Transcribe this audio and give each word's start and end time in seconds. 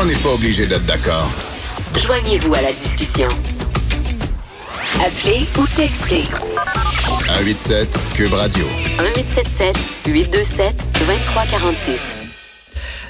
On 0.00 0.04
n'est 0.06 0.14
pas 0.16 0.30
obligé 0.34 0.66
d'être 0.66 0.84
d'accord. 0.86 1.30
Joignez-vous 1.96 2.54
à 2.54 2.62
la 2.62 2.72
discussion. 2.72 3.28
Appelez 5.04 5.46
ou 5.58 5.66
textez. 5.76 6.24
187 7.26 7.88
Cube 8.14 8.34
Radio. 8.34 8.64
1877 8.98 9.76
827 10.06 10.84
2346. 10.98 12.16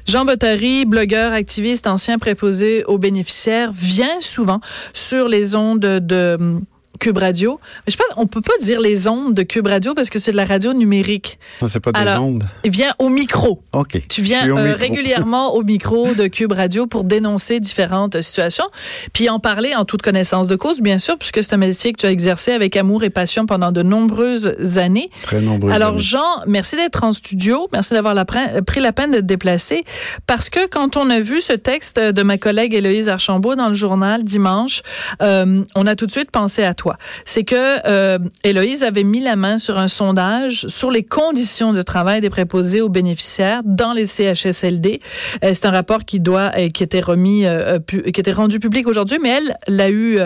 Jean 0.06 0.24
Bottary, 0.24 0.84
blogueur, 0.84 1.32
activiste, 1.32 1.86
ancien 1.86 2.18
préposé 2.18 2.84
aux 2.84 2.98
bénéficiaires, 2.98 3.72
vient 3.72 4.20
souvent 4.20 4.60
sur 4.92 5.28
les 5.28 5.56
ondes 5.56 5.80
de 5.80 6.60
Cube 7.00 7.18
Radio. 7.18 7.60
Mais 7.86 7.92
je 7.92 7.96
pense 7.96 8.06
on 8.16 8.26
peut 8.26 8.40
pas 8.40 8.56
dire 8.60 8.80
les 8.80 9.08
ondes 9.08 9.34
de 9.34 9.42
Cube 9.42 9.66
Radio 9.66 9.94
parce 9.94 10.10
que 10.10 10.18
c'est 10.18 10.32
de 10.32 10.36
la 10.36 10.44
radio 10.44 10.72
numérique. 10.72 11.38
C'est 11.66 11.80
pas 11.80 11.92
des 11.92 12.00
Alors, 12.00 12.24
ondes. 12.24 12.44
Il 12.64 12.70
vient 12.70 12.94
au 12.98 13.08
micro. 13.08 13.62
OK. 13.72 14.00
Tu 14.08 14.22
viens 14.22 14.50
au 14.50 14.58
euh, 14.58 14.74
régulièrement 14.74 15.54
au 15.54 15.62
micro 15.62 16.14
de 16.14 16.26
Cube 16.26 16.52
Radio 16.52 16.86
pour 16.86 17.04
dénoncer 17.04 17.60
différentes 17.60 18.20
situations, 18.20 18.66
puis 19.12 19.28
en 19.28 19.38
parler 19.38 19.74
en 19.74 19.84
toute 19.84 20.02
connaissance 20.02 20.48
de 20.48 20.56
cause, 20.56 20.80
bien 20.80 20.98
sûr, 20.98 21.18
puisque 21.18 21.42
c'est 21.42 21.54
un 21.54 21.58
métier 21.58 21.92
que 21.92 21.98
tu 21.98 22.06
as 22.06 22.10
exercé 22.10 22.52
avec 22.52 22.76
amour 22.76 23.04
et 23.04 23.10
passion 23.10 23.46
pendant 23.46 23.72
de 23.72 23.82
nombreuses 23.82 24.78
années. 24.78 25.10
Très 25.22 25.40
nombreux. 25.40 25.72
Alors 25.72 25.98
Jean, 25.98 26.42
merci 26.46 26.76
d'être 26.76 27.04
en 27.04 27.12
studio, 27.12 27.68
merci 27.72 27.94
d'avoir 27.94 28.14
pris 28.24 28.80
la 28.80 28.92
peine 28.92 29.10
de 29.10 29.18
te 29.18 29.22
déplacer, 29.22 29.84
parce 30.26 30.50
que 30.50 30.68
quand 30.68 30.96
on 30.96 31.10
a 31.10 31.20
vu 31.20 31.40
ce 31.40 31.52
texte 31.52 31.98
de 31.98 32.22
ma 32.22 32.38
collègue 32.38 32.74
Héloïse 32.74 33.08
Archambault 33.08 33.54
dans 33.54 33.68
le 33.68 33.74
journal 33.74 34.24
dimanche, 34.24 34.82
euh, 35.22 35.62
on 35.74 35.86
a 35.86 35.96
tout 35.96 36.06
de 36.06 36.10
suite 36.10 36.30
pensé 36.30 36.64
à 36.64 36.74
toi. 36.74 36.83
C'est 37.24 37.44
que 37.44 37.86
euh, 37.86 38.18
Héloïse 38.42 38.84
avait 38.84 39.04
mis 39.04 39.20
la 39.20 39.36
main 39.36 39.58
sur 39.58 39.78
un 39.78 39.88
sondage 39.88 40.66
sur 40.68 40.90
les 40.90 41.02
conditions 41.02 41.72
de 41.72 41.82
travail 41.82 42.20
des 42.20 42.30
préposés 42.30 42.80
aux 42.80 42.88
bénéficiaires 42.88 43.62
dans 43.64 43.92
les 43.92 44.06
CHSLD. 44.06 45.00
Euh, 45.42 45.52
c'est 45.54 45.66
un 45.66 45.70
rapport 45.70 46.04
qui 46.04 46.20
doit, 46.20 46.50
euh, 46.56 46.68
qui 46.68 46.82
était 46.82 47.00
remis, 47.00 47.46
euh, 47.46 47.78
qui 47.88 48.20
était 48.20 48.32
rendu 48.32 48.58
public 48.58 48.86
aujourd'hui, 48.86 49.18
mais 49.22 49.30
elle 49.30 49.56
l'a 49.68 49.90
eu 49.90 50.18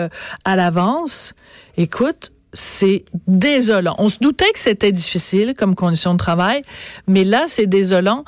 à 0.45 0.55
l'avance. 0.55 1.33
Écoute, 1.77 2.31
c'est 2.53 3.05
désolant. 3.27 3.95
On 3.99 4.09
se 4.09 4.17
doutait 4.19 4.51
que 4.51 4.59
c'était 4.59 4.91
difficile 4.91 5.53
comme 5.55 5.75
condition 5.75 6.13
de 6.13 6.17
travail, 6.17 6.63
mais 7.07 7.23
là, 7.23 7.45
c'est 7.47 7.67
désolant. 7.67 8.23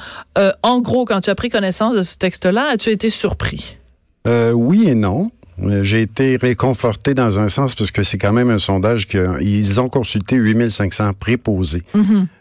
En 0.64 0.80
gros, 0.82 1.06
quand 1.06 1.22
tu 1.22 1.30
as 1.30 1.36
pris 1.36 1.50
connaissance 1.50 1.96
de 1.96 2.04
ce 2.04 2.18
texte-là, 2.18 2.68
as-tu 2.72 2.90
été 2.90 3.10
surpris? 3.10 3.78
Oui 4.26 4.88
et 4.88 4.96
non. 4.96 5.32
Euh, 5.64 5.84
J'ai 5.84 6.02
été 6.02 6.38
réconforté 6.38 7.14
dans 7.14 7.40
un 7.40 7.48
sens 7.48 7.76
parce 7.76 7.92
que 7.92 8.04
c'est 8.04 8.18
quand 8.18 8.34
même 8.34 8.50
un 8.50 8.58
sondage 8.58 9.08
qu'ils 9.08 9.80
ont 9.80 9.90
consulté 9.90 10.36
8500 10.36 11.14
préposés. 11.20 11.84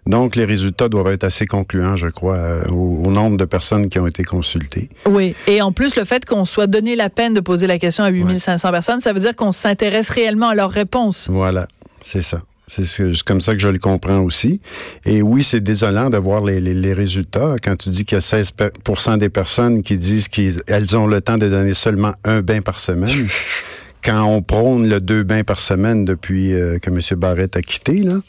Donc, 0.07 0.37
les 0.37 0.45
résultats 0.45 0.89
doivent 0.89 1.09
être 1.13 1.25
assez 1.25 1.47
concluants, 1.47 1.97
je 1.97 2.09
crois, 2.09 2.37
euh, 2.37 2.65
au, 2.71 3.03
au 3.07 3.11
nombre 3.11 3.37
de 3.37 3.45
personnes 3.45 3.89
qui 3.89 3.98
ont 3.98 4.07
été 4.07 4.25
consultées. 4.25 4.89
Oui. 5.09 5.35
Et 5.47 5.63
en 5.63 5.73
plus, 5.73 5.97
le 5.97 6.05
fait 6.05 6.25
qu'on 6.25 6.45
soit 6.45 6.67
donné 6.67 6.97
la 6.97 7.11
peine 7.11 7.35
de 7.35 7.41
poser 7.41 7.67
la 7.67 7.79
question 7.79 8.05
à 8.05 8.09
8500 8.09 8.71
personnes, 8.71 9.01
ça 9.01 9.13
veut 9.13 9.21
dire 9.21 9.37
qu'on 9.37 9.53
s'intéresse 9.53 10.11
réellement 10.11 10.48
à 10.48 10.55
leurs 10.55 10.71
réponses. 10.71 11.29
Voilà, 11.31 11.67
c'est 12.03 12.23
ça. 12.23 12.43
C'est 12.71 12.85
ce- 12.85 13.13
c'est 13.13 13.25
comme 13.25 13.41
ça 13.41 13.55
que 13.55 13.59
je 13.61 13.67
le 13.69 13.79
comprends 13.79 14.21
aussi. 14.21 14.61
Et 15.05 15.23
oui, 15.23 15.43
c'est 15.43 15.61
désolant 15.61 16.09
de 16.09 16.17
voir 16.19 16.45
les, 16.45 16.61
les- 16.61 16.73
les 16.73 16.93
résultats 16.93 17.57
quand 17.65 17.75
tu 17.77 17.89
dis 17.91 18.05
qu'il 18.05 18.15
y 18.15 18.19
a 18.19 18.21
16 18.21 18.53
per- 18.53 18.71
des 19.19 19.29
personnes 19.29 19.83
qui 19.83 19.97
disent 19.99 20.29
qu'elles 20.29 20.97
ont 20.97 21.07
le 21.07 21.21
temps 21.21 21.37
de 21.37 21.48
donner 21.48 21.75
seulement 21.75 22.13
un 22.23 22.43
bain 22.43 22.61
par 22.61 22.79
semaine. 22.79 23.27
quand 24.05 24.23
on 24.25 24.41
prône 24.41 24.89
le 24.89 25.01
deux 25.01 25.25
bains 25.25 25.43
par 25.43 25.59
semaine 25.59 26.05
depuis 26.05 26.55
euh, 26.55 26.79
que 26.79 26.91
M. 26.91 27.01
Barrett 27.19 27.57
a 27.57 27.63
quitté, 27.63 28.03
là. 28.05 28.21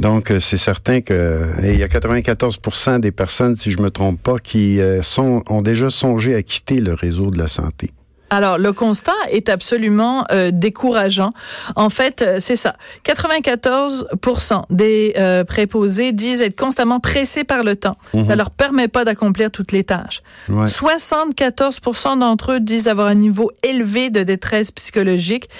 Donc, 0.00 0.30
euh, 0.32 0.40
c'est 0.40 0.56
certain 0.56 1.00
que 1.00 1.40
et 1.62 1.74
il 1.74 1.78
y 1.78 1.82
a 1.84 1.86
94% 1.88 2.98
des 2.98 3.12
personnes, 3.12 3.54
si 3.54 3.70
je 3.70 3.78
me 3.80 3.90
trompe 3.90 4.20
pas, 4.20 4.38
qui 4.42 4.80
euh, 4.80 5.02
sont 5.02 5.42
ont 5.48 5.62
déjà 5.62 5.88
songé 5.88 6.34
à 6.34 6.42
quitter 6.42 6.80
le 6.80 6.94
réseau 6.94 7.30
de 7.30 7.38
la 7.38 7.46
santé. 7.46 7.90
Alors, 8.32 8.56
le 8.56 8.72
constat 8.72 9.12
est 9.30 9.50
absolument 9.50 10.24
euh, 10.32 10.50
décourageant. 10.50 11.32
En 11.76 11.90
fait, 11.90 12.22
euh, 12.22 12.36
c'est 12.40 12.56
ça. 12.56 12.72
94% 13.04 14.62
des 14.70 15.12
euh, 15.18 15.44
préposés 15.44 16.12
disent 16.12 16.40
être 16.40 16.58
constamment 16.58 16.98
pressés 16.98 17.44
par 17.44 17.62
le 17.62 17.76
temps. 17.76 17.98
Ça 18.24 18.34
leur 18.34 18.48
permet 18.48 18.88
pas 18.88 19.04
d'accomplir 19.04 19.50
toutes 19.50 19.72
les 19.72 19.84
tâches. 19.84 20.22
Ouais. 20.48 20.66
74 20.66 21.78
d'entre 22.18 22.52
eux 22.52 22.60
disent 22.60 22.88
avoir 22.88 23.08
un 23.08 23.16
niveau 23.16 23.50
élevé 23.62 24.08
de 24.08 24.22
détresse 24.22 24.70
psychologique. 24.70 25.50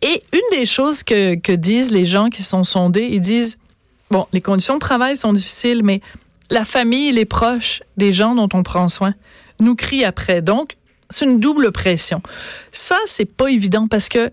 Et 0.00 0.22
une 0.32 0.58
des 0.58 0.64
choses 0.64 1.02
que, 1.02 1.34
que 1.34 1.52
disent 1.52 1.90
les 1.90 2.06
gens 2.06 2.30
qui 2.30 2.42
sont 2.42 2.64
sondés, 2.64 3.10
ils 3.12 3.20
disent, 3.20 3.58
bon, 4.10 4.24
les 4.32 4.40
conditions 4.40 4.74
de 4.74 4.80
travail 4.80 5.18
sont 5.18 5.34
difficiles, 5.34 5.82
mais 5.84 6.00
la 6.50 6.64
famille, 6.64 7.12
les 7.12 7.26
proches 7.26 7.82
des 7.98 8.10
gens 8.10 8.34
dont 8.34 8.48
on 8.54 8.62
prend 8.62 8.88
soin 8.88 9.12
nous 9.60 9.74
crient 9.74 10.06
après. 10.06 10.40
Donc, 10.40 10.78
c'est 11.10 11.24
une 11.26 11.40
double 11.40 11.72
pression. 11.72 12.20
Ça, 12.72 12.96
c'est 13.06 13.24
pas 13.24 13.48
évident 13.50 13.86
parce 13.88 14.08
que 14.08 14.30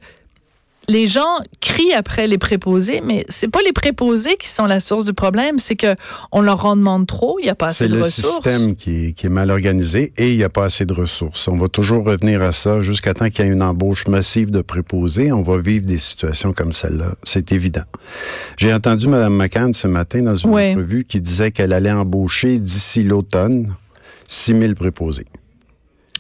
les 0.90 1.08
gens 1.08 1.38
crient 1.62 1.94
après 1.94 2.28
les 2.28 2.38
préposés, 2.38 3.02
mais 3.06 3.26
c'est 3.30 3.48
pas 3.48 3.62
les 3.66 3.72
préposés 3.72 4.36
qui 4.36 4.50
sont 4.50 4.66
la 4.66 4.82
source 4.82 5.06
du 5.06 5.14
problème, 5.14 5.58
c'est 5.58 5.78
que 5.78 5.96
on 6.34 6.42
leur 6.42 6.66
en 6.66 6.76
demande 6.76 7.08
trop, 7.08 7.38
il 7.40 7.46
y 7.46 7.50
a 7.50 7.56
pas 7.56 7.68
assez 7.68 7.86
C'est 7.86 7.90
de 7.90 7.96
le 7.96 8.02
ressources. 8.04 8.44
système 8.50 8.76
qui 8.76 9.06
est, 9.06 9.14
qui 9.14 9.28
est 9.28 9.30
mal 9.30 9.50
organisé 9.50 10.12
et 10.18 10.32
il 10.32 10.36
n'y 10.36 10.44
a 10.44 10.50
pas 10.50 10.66
assez 10.66 10.86
de 10.86 10.92
ressources. 10.92 11.48
On 11.48 11.56
va 11.56 11.70
toujours 11.70 12.04
revenir 12.04 12.42
à 12.44 12.52
ça 12.52 12.82
jusqu'à 12.82 13.14
temps 13.14 13.30
qu'il 13.30 13.46
y 13.46 13.48
ait 13.48 13.52
une 13.52 13.62
embauche 13.64 14.08
massive 14.08 14.52
de 14.52 14.62
préposés. 14.62 15.32
On 15.32 15.42
va 15.42 15.58
vivre 15.58 15.86
des 15.86 15.98
situations 15.98 16.52
comme 16.52 16.74
celle-là. 16.74 17.16
C'est 17.24 17.54
évident. 17.54 17.84
J'ai 18.58 18.74
entendu 18.74 19.08
Mme 19.08 19.38
McCann 19.38 19.72
ce 19.72 19.88
matin 19.88 20.22
dans 20.24 20.36
une 20.36 20.50
entrevue 20.54 21.06
qui 21.06 21.22
disait 21.22 21.52
qu'elle 21.52 21.72
allait 21.72 21.92
embaucher 21.94 22.60
d'ici 22.60 23.04
l'automne 23.04 23.74
6 24.28 24.60
000 24.60 24.74
préposés. 24.74 25.28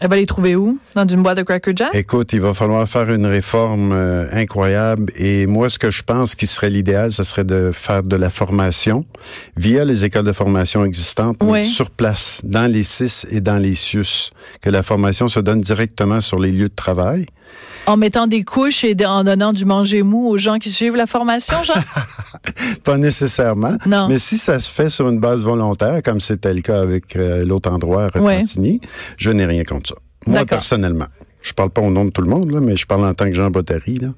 Elle 0.04 0.10
va 0.10 0.18
les 0.18 0.26
trouver 0.26 0.58
où? 0.58 0.78
Dans 0.96 1.08
une 1.08 1.24
boîte 1.24 1.38
de 1.38 1.44
Cracker 1.44 1.72
Jack? 1.74 1.96
Écoute, 1.96 2.34
il 2.34 2.42
va 2.42 2.54
falloir 2.54 2.86
faire 2.90 3.10
une 3.10 3.26
réforme 3.26 3.94
euh, 3.94 4.28
incroyable 4.34 5.06
et 5.16 5.48
moi, 5.48 5.70
ce 5.70 5.80
que 5.80 5.92
je 5.92 6.04
pense 6.04 6.36
qui 6.36 6.46
serait 6.46 6.70
l'idéal, 6.70 7.10
ce 7.14 7.24
serait 7.24 7.46
de 7.46 7.72
faire 7.74 8.04
de 8.04 8.18
la 8.18 8.30
formation 8.30 9.06
via 9.56 9.86
les 9.86 10.04
écoles 10.04 10.26
de 10.26 10.34
formation 10.34 10.84
existantes, 10.84 11.38
mais 11.42 11.50
Oui. 11.52 11.64
sur 11.64 11.90
place, 11.90 12.42
dans 12.44 12.70
les 12.70 12.84
CIS 12.84 13.26
et 13.32 13.40
dans 13.40 13.56
les 13.56 13.76
CIUS, 13.76 14.32
que 14.62 14.70
la 14.70 14.84
formation 14.84 15.30
se 15.30 15.40
donne 15.40 15.62
directement 15.62 16.20
sur 16.20 16.38
les 16.38 16.52
lieux 16.52 16.68
de 16.68 16.76
travail. 16.76 17.26
En 17.86 17.98
mettant 17.98 18.28
des 18.28 18.44
couches 18.44 18.86
et 18.86 18.96
en 19.06 19.24
donnant 19.26 19.52
du 19.52 19.66
manger 19.66 20.04
mou 20.04 20.30
aux 20.30 20.38
gens 20.38 20.58
qui 20.58 20.72
suivent 20.72 20.96
la 20.96 21.06
formation, 21.06 21.56
Jean? 21.66 21.74
Pas 22.84 22.98
nécessairement, 22.98 23.76
Non. 23.86 24.08
mais 24.08 24.18
si 24.18 24.38
ça 24.38 24.60
se 24.62 24.70
fait 24.70 24.90
sur 24.90 25.10
une 25.10 25.20
base 25.20 25.44
volontaire, 25.44 26.02
comme 26.02 26.22
c'était 26.22 26.54
le 26.54 26.62
cas 26.62 26.80
avec 26.82 27.16
euh, 27.18 27.44
l'autre 27.44 27.70
endroit 27.70 28.06
à 28.14 28.20
Ouais. 28.20 28.36
Repentigny, 28.38 28.80
je 29.18 29.32
n'ai 29.32 29.46
rien 29.46 29.64
contre 29.66 29.90
ça. 29.90 29.96
Moi, 30.28 30.46
personnellement. 30.46 31.08
Je 31.42 31.52
parle 31.52 31.72
pas 31.72 31.82
au 31.82 31.92
nom 31.92 32.06
de 32.06 32.10
tout 32.10 32.22
le 32.22 32.30
monde, 32.30 32.52
là, 32.52 32.62
mais 32.62 32.78
je 32.78 32.86
parle 32.86 33.04
en 33.06 33.14
tant 33.14 33.26
que 33.26 33.34
Jean 33.34 33.50
Bottary. 33.50 33.98
Là. 33.98 34.10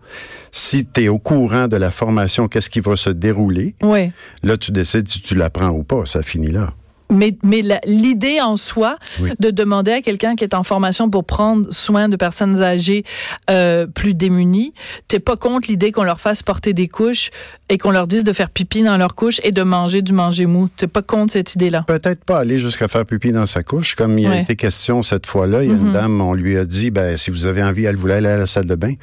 Si 0.51 0.85
tu 0.85 1.03
es 1.05 1.07
au 1.07 1.17
courant 1.17 1.67
de 1.67 1.75
la 1.75 1.89
formation, 1.89 2.47
qu'est-ce 2.47 2.69
qui 2.69 2.81
va 2.81 2.95
se 2.95 3.09
dérouler, 3.09 3.73
oui. 3.81 4.11
là, 4.43 4.57
tu 4.57 4.71
décides 4.71 5.09
si 5.09 5.21
tu 5.21 5.33
l'apprends 5.33 5.69
ou 5.69 5.81
pas. 5.83 6.05
Ça 6.05 6.21
finit 6.21 6.51
là. 6.51 6.71
Mais, 7.11 7.37
mais 7.43 7.61
l'idée 7.85 8.41
en 8.41 8.57
soi 8.57 8.97
Oui. 9.21 9.29
de 9.39 9.51
demander 9.51 9.91
à 9.91 10.01
quelqu'un 10.01 10.35
qui 10.35 10.43
est 10.43 10.55
en 10.55 10.63
formation 10.63 11.09
pour 11.09 11.23
prendre 11.23 11.71
soin 11.71 12.09
de 12.09 12.15
personnes 12.15 12.61
âgées 12.63 13.03
euh, 13.49 13.85
plus 13.85 14.15
démunies, 14.15 14.73
t'es 15.07 15.19
pas 15.19 15.37
contre 15.37 15.69
l'idée 15.69 15.91
qu'on 15.91 16.03
leur 16.03 16.19
fasse 16.19 16.41
porter 16.41 16.73
des 16.73 16.87
couches 16.87 17.29
et 17.69 17.77
qu'on 17.77 17.91
leur 17.91 18.07
dise 18.07 18.23
de 18.23 18.33
faire 18.33 18.49
pipi 18.49 18.81
dans 18.83 18.97
leurs 18.97 19.13
couches 19.15 19.39
et 19.43 19.51
de 19.51 19.61
manger 19.61 20.01
du 20.01 20.13
manger 20.13 20.45
mou? 20.47 20.67
T'es 20.75 20.87
pas 20.87 21.03
contre 21.03 21.33
cette 21.33 21.53
idée-là? 21.55 21.83
Peut-être 21.87 22.23
pas 22.23 22.39
aller 22.39 22.57
jusqu'à 22.57 22.87
faire 22.87 23.05
pipi 23.05 23.31
dans 23.31 23.45
sa 23.45 23.61
couche, 23.61 23.93
comme 23.95 24.17
il 24.17 24.25
a 24.25 24.29
Ouais. 24.31 24.41
été 24.41 24.55
question 24.55 25.01
cette 25.03 25.27
fois-là. 25.27 25.63
Il 25.63 25.69
y 25.69 25.73
a 25.73 25.75
une 25.75 25.91
dame, 25.93 26.19
on 26.21 26.33
lui 26.33 26.57
a 26.57 26.65
dit, 26.65 26.89
ben, 26.89 27.15
si 27.17 27.29
vous 27.29 27.45
avez 27.45 27.63
envie, 27.63 27.85
elle 27.85 27.95
voulait 27.97 28.15
aller 28.15 28.29
à 28.29 28.37
la 28.37 28.45
salle 28.47 28.65
de 28.65 28.75
bain. 28.75 28.93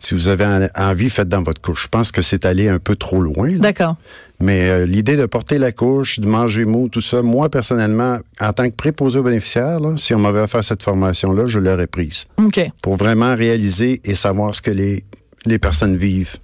Si 0.00 0.14
vous 0.14 0.28
avez 0.28 0.44
en- 0.44 0.66
envie, 0.76 1.10
faites 1.10 1.28
dans 1.28 1.42
votre 1.44 1.60
couche. 1.60 1.84
Je 1.84 1.88
pense 1.88 2.10
que 2.10 2.22
c'est 2.22 2.44
aller 2.44 2.68
un 2.68 2.78
peu 2.80 2.96
trop 2.96 3.20
loin. 3.20 3.50
D'accord. 3.56 3.96
Mais 4.42 4.70
euh, 4.70 4.86
l'idée 4.86 5.16
de 5.16 5.24
porter 5.24 5.56
la 5.58 5.70
couche, 5.70 6.18
de 6.18 6.26
manger 6.26 6.64
mou, 6.64 6.88
tout 6.88 7.00
ça, 7.00 7.22
moi, 7.22 7.48
personnellement, 7.48 8.18
en 8.40 8.52
tant 8.52 8.68
que 8.68 8.74
préposé 8.74 9.20
aux 9.20 9.22
bénéficiaires, 9.22 9.78
là, 9.78 9.96
si 9.96 10.14
on 10.16 10.18
m'avait 10.18 10.40
offert 10.40 10.64
cette 10.64 10.82
formation-là, 10.82 11.46
je 11.46 11.60
l'aurais 11.60 11.86
prise. 11.86 12.26
OK. 12.38 12.60
Pour 12.82 12.96
vraiment 12.96 13.36
réaliser 13.36 14.00
et 14.02 14.16
savoir 14.16 14.56
ce 14.56 14.60
que 14.60 14.72
les, 14.72 15.04
les 15.46 15.60
personnes 15.60 15.96
vivent. 15.96 16.38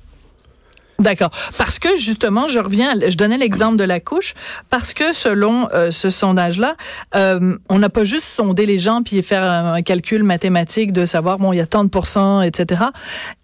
D'accord. 1.00 1.30
Parce 1.56 1.80
que 1.80 1.96
justement, 1.96 2.46
je 2.46 2.60
reviens, 2.60 2.94
je 3.08 3.16
donnais 3.16 3.36
l'exemple 3.36 3.76
de 3.76 3.84
la 3.84 3.98
couche, 3.98 4.34
parce 4.70 4.94
que 4.94 5.12
selon 5.12 5.68
euh, 5.72 5.90
ce 5.90 6.08
sondage-là, 6.08 6.76
euh, 7.16 7.56
on 7.68 7.80
n'a 7.80 7.88
pas 7.88 8.04
juste 8.04 8.24
sondé 8.24 8.64
les 8.64 8.78
gens 8.78 9.02
puis 9.02 9.20
faire 9.24 9.42
un, 9.42 9.74
un 9.74 9.82
calcul 9.82 10.22
mathématique 10.22 10.92
de 10.92 11.04
savoir 11.04 11.38
bon, 11.38 11.52
il 11.52 11.56
y 11.56 11.60
a 11.60 11.66
tant 11.66 11.82
de 11.82 11.88
pourcents, 11.88 12.42
etc. 12.42 12.82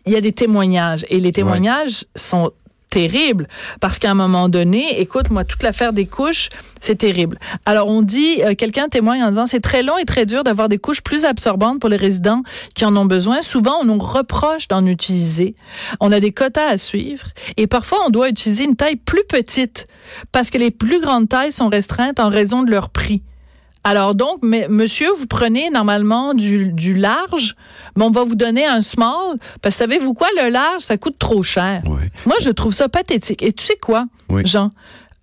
Il 0.06 0.12
y 0.12 0.16
a 0.16 0.20
des 0.20 0.32
témoignages 0.32 1.04
et 1.08 1.18
les 1.18 1.32
témoignages 1.32 2.04
sont 2.14 2.52
terribles 2.94 3.48
parce 3.80 3.98
qu'à 3.98 4.12
un 4.12 4.14
moment 4.14 4.48
donné, 4.48 5.00
écoute, 5.00 5.30
moi, 5.30 5.44
toute 5.44 5.64
l'affaire 5.64 5.92
des 5.92 6.06
couches, 6.06 6.48
c'est 6.80 6.94
terrible. 6.94 7.40
Alors, 7.66 7.88
on 7.88 8.02
dit, 8.02 8.40
euh, 8.44 8.54
quelqu'un 8.54 8.88
témoigne 8.88 9.24
en 9.24 9.30
disant, 9.30 9.46
c'est 9.46 9.58
très 9.60 9.82
long 9.82 9.98
et 9.98 10.04
très 10.04 10.26
dur 10.26 10.44
d'avoir 10.44 10.68
des 10.68 10.78
couches 10.78 11.02
plus 11.02 11.24
absorbantes 11.24 11.80
pour 11.80 11.90
les 11.90 11.96
résidents 11.96 12.44
qui 12.74 12.84
en 12.84 12.96
ont 12.96 13.04
besoin. 13.04 13.42
Souvent, 13.42 13.78
on 13.80 13.84
nous 13.84 13.98
reproche 13.98 14.68
d'en 14.68 14.86
utiliser. 14.86 15.56
On 15.98 16.12
a 16.12 16.20
des 16.20 16.30
quotas 16.30 16.68
à 16.68 16.78
suivre 16.78 17.26
et 17.56 17.66
parfois, 17.66 17.98
on 18.06 18.10
doit 18.10 18.28
utiliser 18.28 18.62
une 18.62 18.76
taille 18.76 18.96
plus 18.96 19.24
petite 19.28 19.88
parce 20.30 20.50
que 20.50 20.58
les 20.58 20.70
plus 20.70 21.00
grandes 21.00 21.28
tailles 21.28 21.52
sont 21.52 21.68
restreintes 21.68 22.20
en 22.20 22.28
raison 22.28 22.62
de 22.62 22.70
leur 22.70 22.90
prix. 22.90 23.22
Alors 23.86 24.14
donc, 24.14 24.38
mais, 24.42 24.66
monsieur, 24.68 25.10
vous 25.18 25.26
prenez 25.26 25.68
normalement 25.70 26.32
du, 26.32 26.72
du 26.72 26.94
large, 26.94 27.54
mais 27.96 28.04
on 28.04 28.10
va 28.10 28.24
vous 28.24 28.34
donner 28.34 28.64
un 28.64 28.80
small, 28.80 29.36
parce 29.60 29.74
que 29.74 29.78
savez-vous 29.80 30.14
quoi, 30.14 30.28
le 30.42 30.48
large, 30.48 30.80
ça 30.80 30.96
coûte 30.96 31.18
trop 31.18 31.42
cher. 31.42 31.82
Oui. 31.86 32.00
Moi, 32.24 32.36
je 32.40 32.48
trouve 32.50 32.72
ça 32.72 32.88
pathétique. 32.88 33.42
Et 33.42 33.52
tu 33.52 33.62
sais 33.62 33.76
quoi, 33.76 34.06
Oui. 34.30 34.42
Jean? 34.46 34.72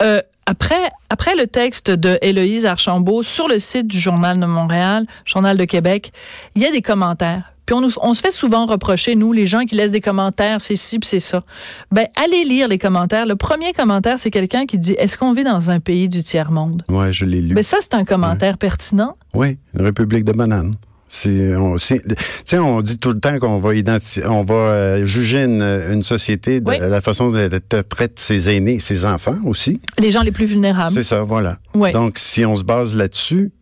Euh, 0.04 0.20
après, 0.46 0.90
après 1.10 1.36
le 1.36 1.48
texte 1.48 1.92
de 1.92 2.18
Héloïse 2.22 2.66
Archambault 2.66 3.24
sur 3.24 3.48
le 3.48 3.60
site 3.60 3.88
du 3.88 4.00
Journal 4.00 4.40
de 4.40 4.46
Montréal, 4.46 5.06
Journal 5.26 5.58
de 5.58 5.66
Québec, 5.66 6.12
il 6.56 6.62
y 6.62 6.66
a 6.66 6.72
des 6.72 6.82
commentaires. 6.82 7.51
Puis 7.72 7.78
on, 7.78 7.80
nous- 7.88 7.94
on 8.02 8.14
se 8.14 8.20
fait 8.22 8.32
souvent 8.34 8.66
reprocher, 8.66 9.16
nous, 9.16 9.32
les 9.32 9.48
gens 9.48 9.62
qui 9.64 9.76
laissent 9.76 9.94
des 9.94 10.02
commentaires, 10.02 10.60
c'est 10.60 10.76
ci, 10.76 11.00
c'est 11.06 11.22
ça. 11.22 11.46
Ben, 11.90 12.06
allez 12.22 12.44
lire 12.44 12.68
les 12.68 12.78
commentaires. 12.78 13.26
Le 13.26 13.38
premier 13.38 13.72
commentaire, 13.72 14.20
c'est 14.20 14.30
quelqu'un 14.30 14.66
qui 14.66 14.78
dit, 14.78 14.92
est-ce 14.98 15.18
qu'on 15.18 15.32
vit 15.32 15.46
dans 15.46 15.70
un 15.72 15.80
pays 15.80 16.10
du 16.10 16.22
tiers-monde? 16.22 16.84
Ouais, 16.90 17.14
je 17.14 17.24
l'ai 17.24 17.40
lu. 17.42 17.56
Ben, 17.56 17.64
ça, 17.64 17.78
c'est 17.80 17.94
un 17.94 18.04
commentaire 18.04 18.58
pertinent. 18.58 19.16
Oui, 19.34 19.58
une 19.74 19.86
république 19.86 20.26
de 20.26 20.34
bananes. 20.34 20.74
C'est, 21.08 21.54
on, 21.56 22.82
dit 22.82 22.98
tout 22.98 23.12
le 23.12 23.20
temps 23.22 23.40
qu'on 23.40 23.58
va 23.58 23.74
identifier, 23.74 24.26
on 24.28 24.44
va 24.44 24.54
euh, 24.56 25.06
juger 25.06 25.44
une, 25.46 25.62
une 25.62 26.02
société 26.02 26.60
de 26.60 26.70
Oui. 26.70 26.76
la 26.78 27.00
façon 27.00 27.32
dont 27.32 27.38
elle 27.38 27.84
traite 27.88 28.20
ses 28.20 28.50
aînés, 28.50 28.82
ses 28.82 29.06
enfants 29.06 29.38
aussi. 29.46 29.80
Les 29.98 30.12
gens 30.12 30.24
les 30.24 30.32
plus 30.34 30.46
vulnérables. 30.46 30.92
C'est 30.92 31.04
ça, 31.04 31.22
voilà. 31.22 31.58
Donc, 31.94 32.18
si 32.18 32.46
on 32.46 32.54
se 32.58 32.66
base 32.66 32.98
là-dessus, 32.98 33.54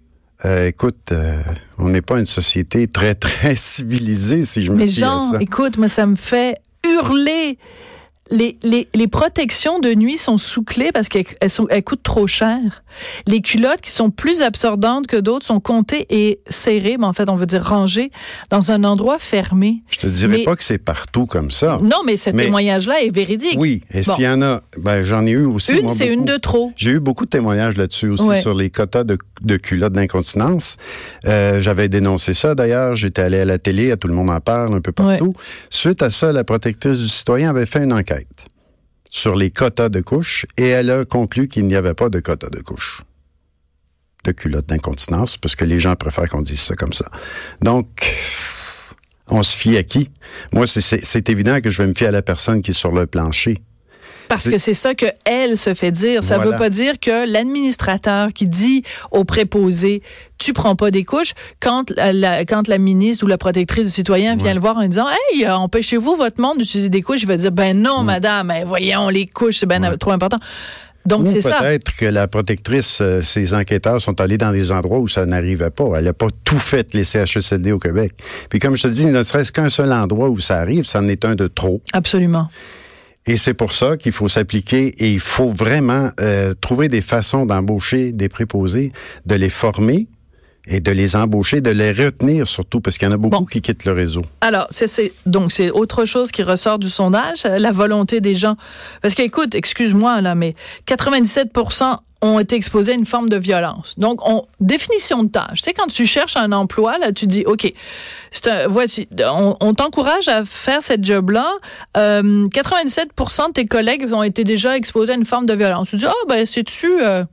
euh, 0.45 0.67
écoute, 0.67 1.11
euh, 1.11 1.41
on 1.77 1.89
n'est 1.89 2.01
pas 2.01 2.17
une 2.19 2.25
société 2.25 2.87
très, 2.87 3.15
très 3.27 3.55
civilisée, 3.55 4.45
si 4.45 4.63
je 4.63 4.71
me 4.71 4.77
Mais 4.77 4.87
Jean, 4.87 5.19
ça. 5.19 5.37
écoute, 5.39 5.77
moi, 5.77 5.87
ça 5.87 6.05
me 6.05 6.15
fait 6.15 6.57
hurler. 6.85 7.57
Les, 8.31 8.57
les, 8.63 8.87
les 8.93 9.07
protections 9.07 9.79
de 9.79 9.93
nuit 9.93 10.17
sont 10.17 10.37
sous 10.37 10.63
clé 10.63 10.91
parce 10.93 11.09
qu'elles 11.09 11.25
elles 11.41 11.49
sont, 11.49 11.67
elles 11.69 11.83
coûtent 11.83 12.03
trop 12.03 12.27
cher. 12.27 12.59
Les 13.27 13.41
culottes 13.41 13.81
qui 13.81 13.91
sont 13.91 14.09
plus 14.11 14.41
absorbantes 14.41 15.07
que 15.07 15.17
d'autres 15.17 15.45
sont 15.45 15.59
comptées 15.59 16.05
et 16.09 16.39
serrées, 16.47 16.97
mais 16.99 17.05
en 17.05 17.13
fait, 17.13 17.29
on 17.29 17.35
veut 17.35 17.45
dire 17.45 17.63
rangées 17.63 18.11
dans 18.49 18.71
un 18.71 18.83
endroit 18.83 19.17
fermé. 19.19 19.81
Je 19.89 19.97
te 19.99 20.07
dirais 20.07 20.37
mais- 20.39 20.43
pas 20.43 20.55
que 20.55 20.63
c'est 20.63 20.77
partout 20.77 21.25
comme 21.25 21.49
ça. 21.51 21.79
Non, 21.81 21.97
mais 22.05 22.17
ce 22.17 22.29
témoignage-là 22.29 23.01
est 23.03 23.09
véridique. 23.13 23.55
Oui, 23.57 23.81
et 23.91 24.01
Bon. 24.01 24.13
s'il 24.15 24.23
y 24.25 24.27
en 24.27 24.41
a, 24.41 24.61
ben, 24.77 25.03
j'en 25.03 25.25
ai 25.25 25.31
eu 25.31 25.45
aussi. 25.45 25.77
Une, 25.77 25.93
c'est 25.93 26.11
une 26.13 26.25
de 26.25 26.35
trop. 26.37 26.71
J'ai 26.75 26.91
eu 26.91 26.99
beaucoup 26.99 27.25
de 27.25 27.29
témoignages 27.31 27.77
là-dessus 27.77 28.09
aussi 28.09 28.23
Ouais. 28.23 28.41
sur 28.41 28.53
les 28.53 28.69
quotas 28.69 29.03
de, 29.03 29.17
de 29.41 29.57
culottes 29.57 29.93
d'incontinence. 29.93 30.77
Euh, 31.25 31.61
J'avais 31.61 31.89
dénoncé 31.89 32.33
ça 32.33 32.53
d'ailleurs. 32.55 32.95
J'étais 32.95 33.21
allé 33.23 33.39
à 33.39 33.45
la 33.45 33.57
télé, 33.57 33.91
à 33.91 33.97
tout 33.97 34.07
le 34.07 34.13
monde 34.13 34.29
en 34.29 34.39
parle 34.39 34.73
un 34.73 34.81
peu 34.81 34.91
partout. 34.91 35.33
Suite 35.69 36.01
à 36.03 36.09
ça, 36.09 36.31
la 36.31 36.43
protectrice 36.43 36.99
du 36.99 37.07
citoyen 37.07 37.49
avait 37.51 37.65
fait 37.65 37.83
une 37.83 37.93
enquête 37.93 38.18
sur 39.09 39.35
les 39.35 39.51
quotas 39.51 39.89
de 39.89 40.01
couches 40.01 40.45
et 40.57 40.67
elle 40.67 40.91
a 40.91 41.05
conclu 41.05 41.47
qu'il 41.47 41.67
n'y 41.67 41.75
avait 41.75 41.93
pas 41.93 42.09
de 42.09 42.19
quotas 42.19 42.49
de 42.49 42.61
couches 42.61 43.01
de 44.23 44.31
culottes 44.31 44.67
d'incontinence 44.67 45.37
parce 45.37 45.55
que 45.55 45.65
les 45.65 45.79
gens 45.79 45.95
préfèrent 45.95 46.29
qu'on 46.29 46.41
dise 46.41 46.59
ça 46.59 46.75
comme 46.75 46.93
ça. 46.93 47.09
Donc, 47.61 47.87
on 49.27 49.43
se 49.43 49.55
fie 49.55 49.77
à 49.77 49.83
qui? 49.83 50.09
Moi, 50.53 50.65
c'est 50.67 51.29
évident 51.29 51.61
que 51.61 51.69
je 51.69 51.81
vais 51.81 51.87
me 51.87 51.93
fier 51.93 52.07
à 52.07 52.11
la 52.11 52.21
personne 52.21 52.61
qui 52.61 52.71
est 52.71 52.73
sur 52.73 52.91
le 52.91 53.05
plancher. 53.05 53.61
Parce 54.29 54.47
que 54.47 54.57
c'est 54.57 54.73
ça 54.73 54.93
que 54.95 55.07
elle 55.25 55.57
se 55.57 55.73
fait 55.73 55.91
dire. 55.91 56.23
Ça 56.23 56.35
Voilà. 56.35 56.51
veut 56.51 56.57
pas 56.57 56.69
dire 56.69 56.99
que 56.99 57.29
l'administrateur 57.31 58.31
qui 58.33 58.47
dit 58.47 58.83
au 59.11 59.23
préposé 59.25 60.01
tu 60.37 60.53
prends 60.53 60.77
pas 60.77 60.89
des 60.89 61.03
couches 61.03 61.33
quand 61.59 61.91
la, 61.97 62.45
quand 62.45 62.69
la 62.69 62.77
ministre 62.77 63.25
ou 63.25 63.27
la 63.27 63.37
protectrice 63.37 63.87
du 63.87 63.91
citoyen 63.91 64.37
vient 64.37 64.53
le 64.53 64.61
voir 64.61 64.77
en 64.77 64.87
disant 64.87 65.05
hey 65.33 65.43
euh, 65.45 65.53
empêchez-vous 65.53 66.15
votre 66.15 66.39
monde 66.39 66.59
d'utiliser 66.59 66.87
des 66.87 67.01
couches 67.01 67.23
il 67.23 67.27
va 67.27 67.35
dire 67.35 67.51
ben 67.51 67.77
non 67.77 68.03
madame 68.03 68.53
eh, 68.57 68.63
voyons 68.63 69.09
les 69.09 69.25
couches 69.25 69.57
c'est 69.57 69.65
ben 69.65 69.97
trop 69.97 70.11
important. 70.11 70.39
Donc 71.05 71.27
c'est 71.27 71.41
ça. 71.41 71.59
peut-être 71.61 71.95
que 71.95 72.05
la 72.05 72.27
protectrice, 72.27 72.99
euh, 73.01 73.21
ses 73.21 73.53
enquêteurs 73.53 73.99
sont 74.01 74.19
allés 74.21 74.37
dans 74.37 74.51
des 74.51 74.71
endroits 74.73 74.99
où 74.99 75.07
ça 75.07 75.25
n'arrivait 75.25 75.69
pas. 75.69 75.85
Elle 75.97 76.03
n'a 76.03 76.13
pas 76.13 76.27
tout 76.43 76.59
fait 76.59 76.93
les 76.93 77.05
CHSLD 77.05 77.71
au 77.71 77.79
Québec. 77.79 78.11
Puis 78.49 78.59
comme 78.59 78.75
je 78.75 78.83
te 78.83 78.87
dis, 78.89 79.05
ne 79.05 79.23
serait-ce 79.23 79.51
qu'un 79.53 79.69
seul 79.69 79.91
endroit 79.93 80.29
où 80.29 80.39
ça 80.39 80.57
arrive, 80.57 80.85
ça 80.85 80.99
en 80.99 81.07
est 81.07 81.23
un 81.23 81.35
de 81.35 81.47
trop. 81.47 81.81
Absolument. 81.93 82.49
Et 83.29 83.37
c'est 83.37 83.53
pour 83.53 83.73
ça 83.73 83.95
qu'il 83.95 84.11
faut 84.11 84.27
s'appliquer 84.27 84.87
et 84.97 85.11
il 85.11 85.19
faut 85.19 85.49
vraiment 85.49 86.09
euh, 86.19 86.55
trouver 86.59 86.87
des 86.87 87.01
façons 87.01 87.45
d'embaucher 87.45 88.11
des 88.11 88.27
préposés, 88.27 88.91
de 89.27 89.35
les 89.35 89.49
former 89.49 90.07
et 90.67 90.79
de 90.79 90.91
les 90.91 91.15
embaucher, 91.15 91.61
de 91.61 91.69
les 91.69 91.91
retenir 91.91 92.47
surtout, 92.47 92.79
parce 92.81 92.97
qu'il 92.97 93.07
y 93.07 93.11
en 93.11 93.13
a 93.13 93.17
beaucoup 93.17 93.39
Bon. 93.39 93.45
qui 93.45 93.61
quittent 93.61 93.85
le 93.85 93.93
réseau. 93.93 94.21
Alors, 94.41 94.67
c'est, 94.69 95.11
donc 95.25 95.51
c'est 95.51 95.71
autre 95.71 96.05
chose 96.05 96.31
qui 96.31 96.43
ressort 96.43 96.79
du 96.79 96.89
sondage, 96.89 97.45
euh, 97.45 97.57
la 97.59 97.71
volonté 97.71 98.21
des 98.21 98.35
gens. 98.35 98.55
Parce 99.01 99.15
que, 99.15 99.21
écoute, 99.23 99.55
excuse-moi, 99.55 100.21
là, 100.21 100.35
mais 100.35 100.55
97% 100.87 101.97
ont 102.21 102.37
été 102.39 102.55
exposés 102.57 102.91
à 102.91 102.95
une 102.95 103.05
forme 103.05 103.29
de 103.29 103.37
violence. 103.37 103.95
Donc, 103.97 104.19
on, 104.27 104.45
définition 104.59 105.23
de 105.23 105.29
tâche. 105.29 105.59
Tu 105.59 105.63
sais, 105.63 105.73
quand 105.73 105.87
tu 105.87 106.05
cherches 106.05 106.35
un 106.35 106.51
emploi, 106.51 106.97
là, 106.97 107.13
tu 107.13 107.27
dis, 107.27 107.45
OK, 107.45 107.71
un, 108.45 108.67
voici, 108.67 109.07
on, 109.25 109.55
on 109.61 109.73
t'encourage 109.73 110.27
à 110.27 110.43
faire 110.43 110.81
cette 110.81 111.03
job-là. 111.05 111.49
Euh, 111.95 112.47
97% 112.49 113.47
de 113.47 113.53
tes 113.53 113.65
collègues 113.65 114.11
ont 114.11 114.23
été 114.23 114.43
déjà 114.43 114.75
exposés 114.75 115.13
à 115.13 115.15
une 115.15 115.25
forme 115.25 115.45
de 115.45 115.53
violence. 115.53 115.89
Tu 115.91 115.95
dis, 115.95 116.05
ah, 116.07 116.13
ben, 116.27 116.45
c'est-tu... 116.45 117.01
euh, 117.01 117.23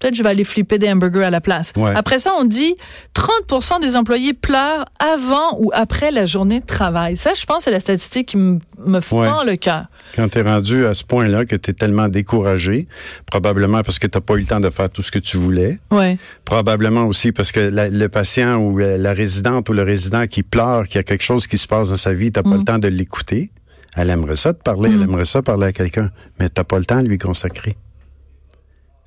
Peut-être 0.00 0.14
je 0.14 0.22
vais 0.22 0.30
aller 0.30 0.44
flipper 0.44 0.78
des 0.78 0.90
hamburgers 0.90 1.24
à 1.24 1.30
la 1.30 1.40
place. 1.40 1.72
Ouais. 1.76 1.92
Après 1.94 2.18
ça, 2.18 2.32
on 2.40 2.44
dit 2.44 2.74
30% 3.14 3.80
des 3.80 3.96
employés 3.96 4.32
pleurent 4.34 4.84
avant 4.98 5.58
ou 5.58 5.70
après 5.74 6.10
la 6.10 6.26
journée 6.26 6.60
de 6.60 6.66
travail. 6.66 7.16
Ça, 7.16 7.34
je 7.34 7.44
pense, 7.44 7.64
c'est 7.64 7.70
la 7.70 7.80
statistique 7.80 8.28
qui 8.28 8.36
me 8.36 8.58
me 8.86 9.00
fend 9.00 9.44
le 9.44 9.56
cœur. 9.56 9.84
Quand 10.16 10.26
tu 10.30 10.38
es 10.38 10.42
rendu 10.42 10.86
à 10.86 10.94
ce 10.94 11.04
point-là 11.04 11.44
que 11.44 11.54
tu 11.54 11.70
es 11.70 11.74
tellement 11.74 12.08
découragé, 12.08 12.88
probablement 13.26 13.82
parce 13.82 13.98
que 13.98 14.06
tu 14.06 14.16
n'as 14.16 14.22
pas 14.22 14.34
eu 14.34 14.40
le 14.40 14.46
temps 14.46 14.58
de 14.60 14.70
faire 14.70 14.88
tout 14.88 15.02
ce 15.02 15.10
que 15.12 15.18
tu 15.18 15.36
voulais, 15.36 15.78
Ouais. 15.90 16.16
Probablement 16.46 17.04
aussi 17.04 17.30
parce 17.32 17.52
que 17.52 17.60
la- 17.60 17.90
le 17.90 18.08
patient 18.08 18.56
ou 18.56 18.78
la, 18.78 18.96
la 18.96 19.12
résidente 19.12 19.68
ou 19.68 19.72
le 19.74 19.82
résident 19.82 20.26
qui 20.26 20.42
pleure, 20.42 20.86
qu'il 20.86 20.96
y 20.96 20.98
a 20.98 21.02
quelque 21.02 21.22
chose 21.22 21.46
qui 21.46 21.58
se 21.58 21.66
passe 21.68 21.90
dans 21.90 21.96
sa 21.96 22.12
vie, 22.14 22.32
t'as 22.32 22.42
pas 22.42 22.56
le 22.56 22.64
temps 22.64 22.78
de 22.78 22.88
l'écouter. 22.88 23.50
Elle 23.96 24.08
aimerait 24.10 24.36
ça 24.36 24.54
te 24.54 24.62
parler, 24.62 24.90
elle 24.94 25.02
aimerait 25.02 25.24
ça 25.24 25.42
parler 25.42 25.66
à 25.66 25.72
quelqu'un, 25.72 26.10
mais 26.38 26.48
t'as 26.48 26.64
pas 26.64 26.78
le 26.78 26.84
temps 26.86 27.02
de 27.02 27.08
lui 27.08 27.18
consacrer. 27.18 27.76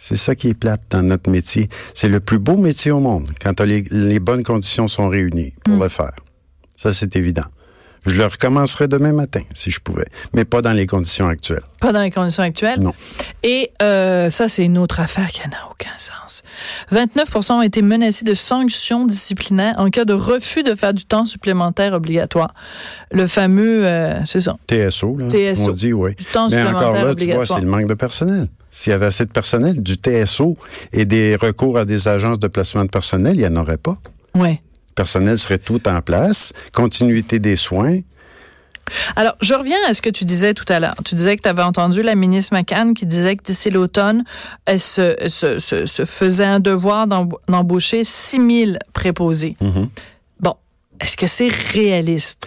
C'est 0.06 0.18
ça 0.18 0.36
qui 0.36 0.50
est 0.50 0.54
plate 0.54 0.82
dans 0.90 1.02
notre 1.02 1.30
métier. 1.30 1.70
C'est 1.94 2.10
le 2.10 2.20
plus 2.20 2.38
beau 2.38 2.58
métier 2.58 2.92
au 2.92 3.00
monde 3.00 3.30
quand 3.42 3.62
les, 3.62 3.84
les 3.90 4.20
bonnes 4.20 4.44
conditions 4.44 4.90
sont 4.90 5.08
réunies 5.08 5.54
pour 5.64 5.82
le 5.82 5.88
faire. 5.88 6.12
Ça, 6.76 6.92
c'est 6.92 7.16
évident. 7.16 7.46
Je 8.06 8.16
le 8.16 8.26
recommencerai 8.26 8.90
demain 8.90 9.14
matin, 9.14 9.40
si 9.54 9.72
je 9.72 9.80
pouvais, 9.80 10.08
mais 10.34 10.44
pas 10.44 10.62
dans 10.62 10.74
les 10.74 10.88
conditions 10.88 11.30
actuelles. 11.30 11.64
Pas 11.80 11.94
dans 11.94 12.02
les 12.02 12.12
conditions 12.12 12.44
actuelles? 12.44 12.82
Non. 12.82 12.92
Et 13.44 13.72
euh, 13.82 14.30
ça, 14.30 14.50
c'est 14.50 14.66
une 14.66 14.78
autre 14.78 15.00
affaire 15.00 15.30
qui 15.30 15.48
n'a 15.48 15.70
aucun 15.72 15.98
sens. 15.98 16.44
29% 16.92 17.54
ont 17.54 17.62
été 17.62 17.82
menacés 17.82 18.26
de 18.26 18.34
sanctions 18.34 19.06
disciplinaires 19.06 19.76
en 19.78 19.90
cas 19.90 20.04
de 20.04 20.12
refus 20.12 20.64
de 20.64 20.76
faire 20.76 20.94
du 20.94 21.06
temps 21.06 21.26
supplémentaire 21.26 21.94
obligatoire. 21.94 22.54
Le 23.12 23.26
fameux, 23.26 23.88
euh, 23.88 24.26
c'est 24.26 24.42
ça, 24.42 24.58
TSO, 24.68 25.16
là. 25.16 25.30
TSO. 25.30 25.70
On 25.70 25.72
dit, 25.72 25.94
oui. 25.94 26.14
du 26.16 26.26
temps 26.26 26.50
Mais 26.50 26.58
supplémentaire 26.58 26.90
encore 26.90 27.06
là, 27.06 27.16
tu 27.16 27.32
vois, 27.32 27.46
c'est 27.46 27.62
le 27.62 27.68
manque 27.68 27.88
de 27.88 27.94
personnel. 27.94 28.50
S'il 28.76 28.90
y 28.92 28.94
avait 28.94 29.06
assez 29.06 29.24
de 29.26 29.32
personnel, 29.32 29.82
du 29.84 29.94
TSO 29.94 30.58
et 30.92 31.06
des 31.06 31.36
recours 31.36 31.78
à 31.78 31.86
des 31.86 32.08
agences 32.08 32.40
de 32.40 32.48
placement 32.48 32.84
de 32.84 32.90
personnel, 32.90 33.36
il 33.36 33.40
n'y 33.40 33.48
en 33.48 33.56
aurait 33.56 33.78
pas. 33.78 33.98
ouais. 34.36 34.60
Le 34.90 34.96
personnel 34.96 35.38
serait 35.40 35.58
tout 35.60 35.88
en 35.88 36.02
place, 36.02 36.54
continuité 36.72 37.40
des 37.40 37.56
soins. 37.56 38.00
Alors, 39.16 39.36
je 39.42 39.54
reviens 39.54 39.78
à 39.88 39.94
ce 39.94 40.02
que 40.04 40.10
tu 40.10 40.24
disais 40.26 40.54
tout 40.54 40.66
à 40.70 40.80
l'heure. 40.80 40.94
Tu 41.06 41.16
disais 41.16 41.36
que 41.36 41.42
tu 41.42 41.50
avais 41.50 41.62
entendu 41.64 42.04
la 42.04 42.14
ministre 42.16 42.54
McCann 42.54 42.94
qui 42.94 43.06
disait 43.08 43.36
que 43.36 43.44
d'ici 43.44 43.70
l'automne, 43.72 44.24
elle 44.66 44.80
se, 44.80 45.16
se, 45.28 45.58
se, 45.58 45.86
se 45.88 46.06
faisait 46.06 46.44
un 46.46 46.60
devoir 46.60 47.08
d'emb- 47.08 47.38
d'embaucher 47.48 48.04
6 48.04 48.66
000 48.66 48.72
préposés. 48.94 49.56
Mm-hmm. 49.62 49.88
Bon, 50.42 50.56
est-ce 51.00 51.16
que 51.18 51.26
c'est 51.28 51.50
réaliste? 51.72 52.46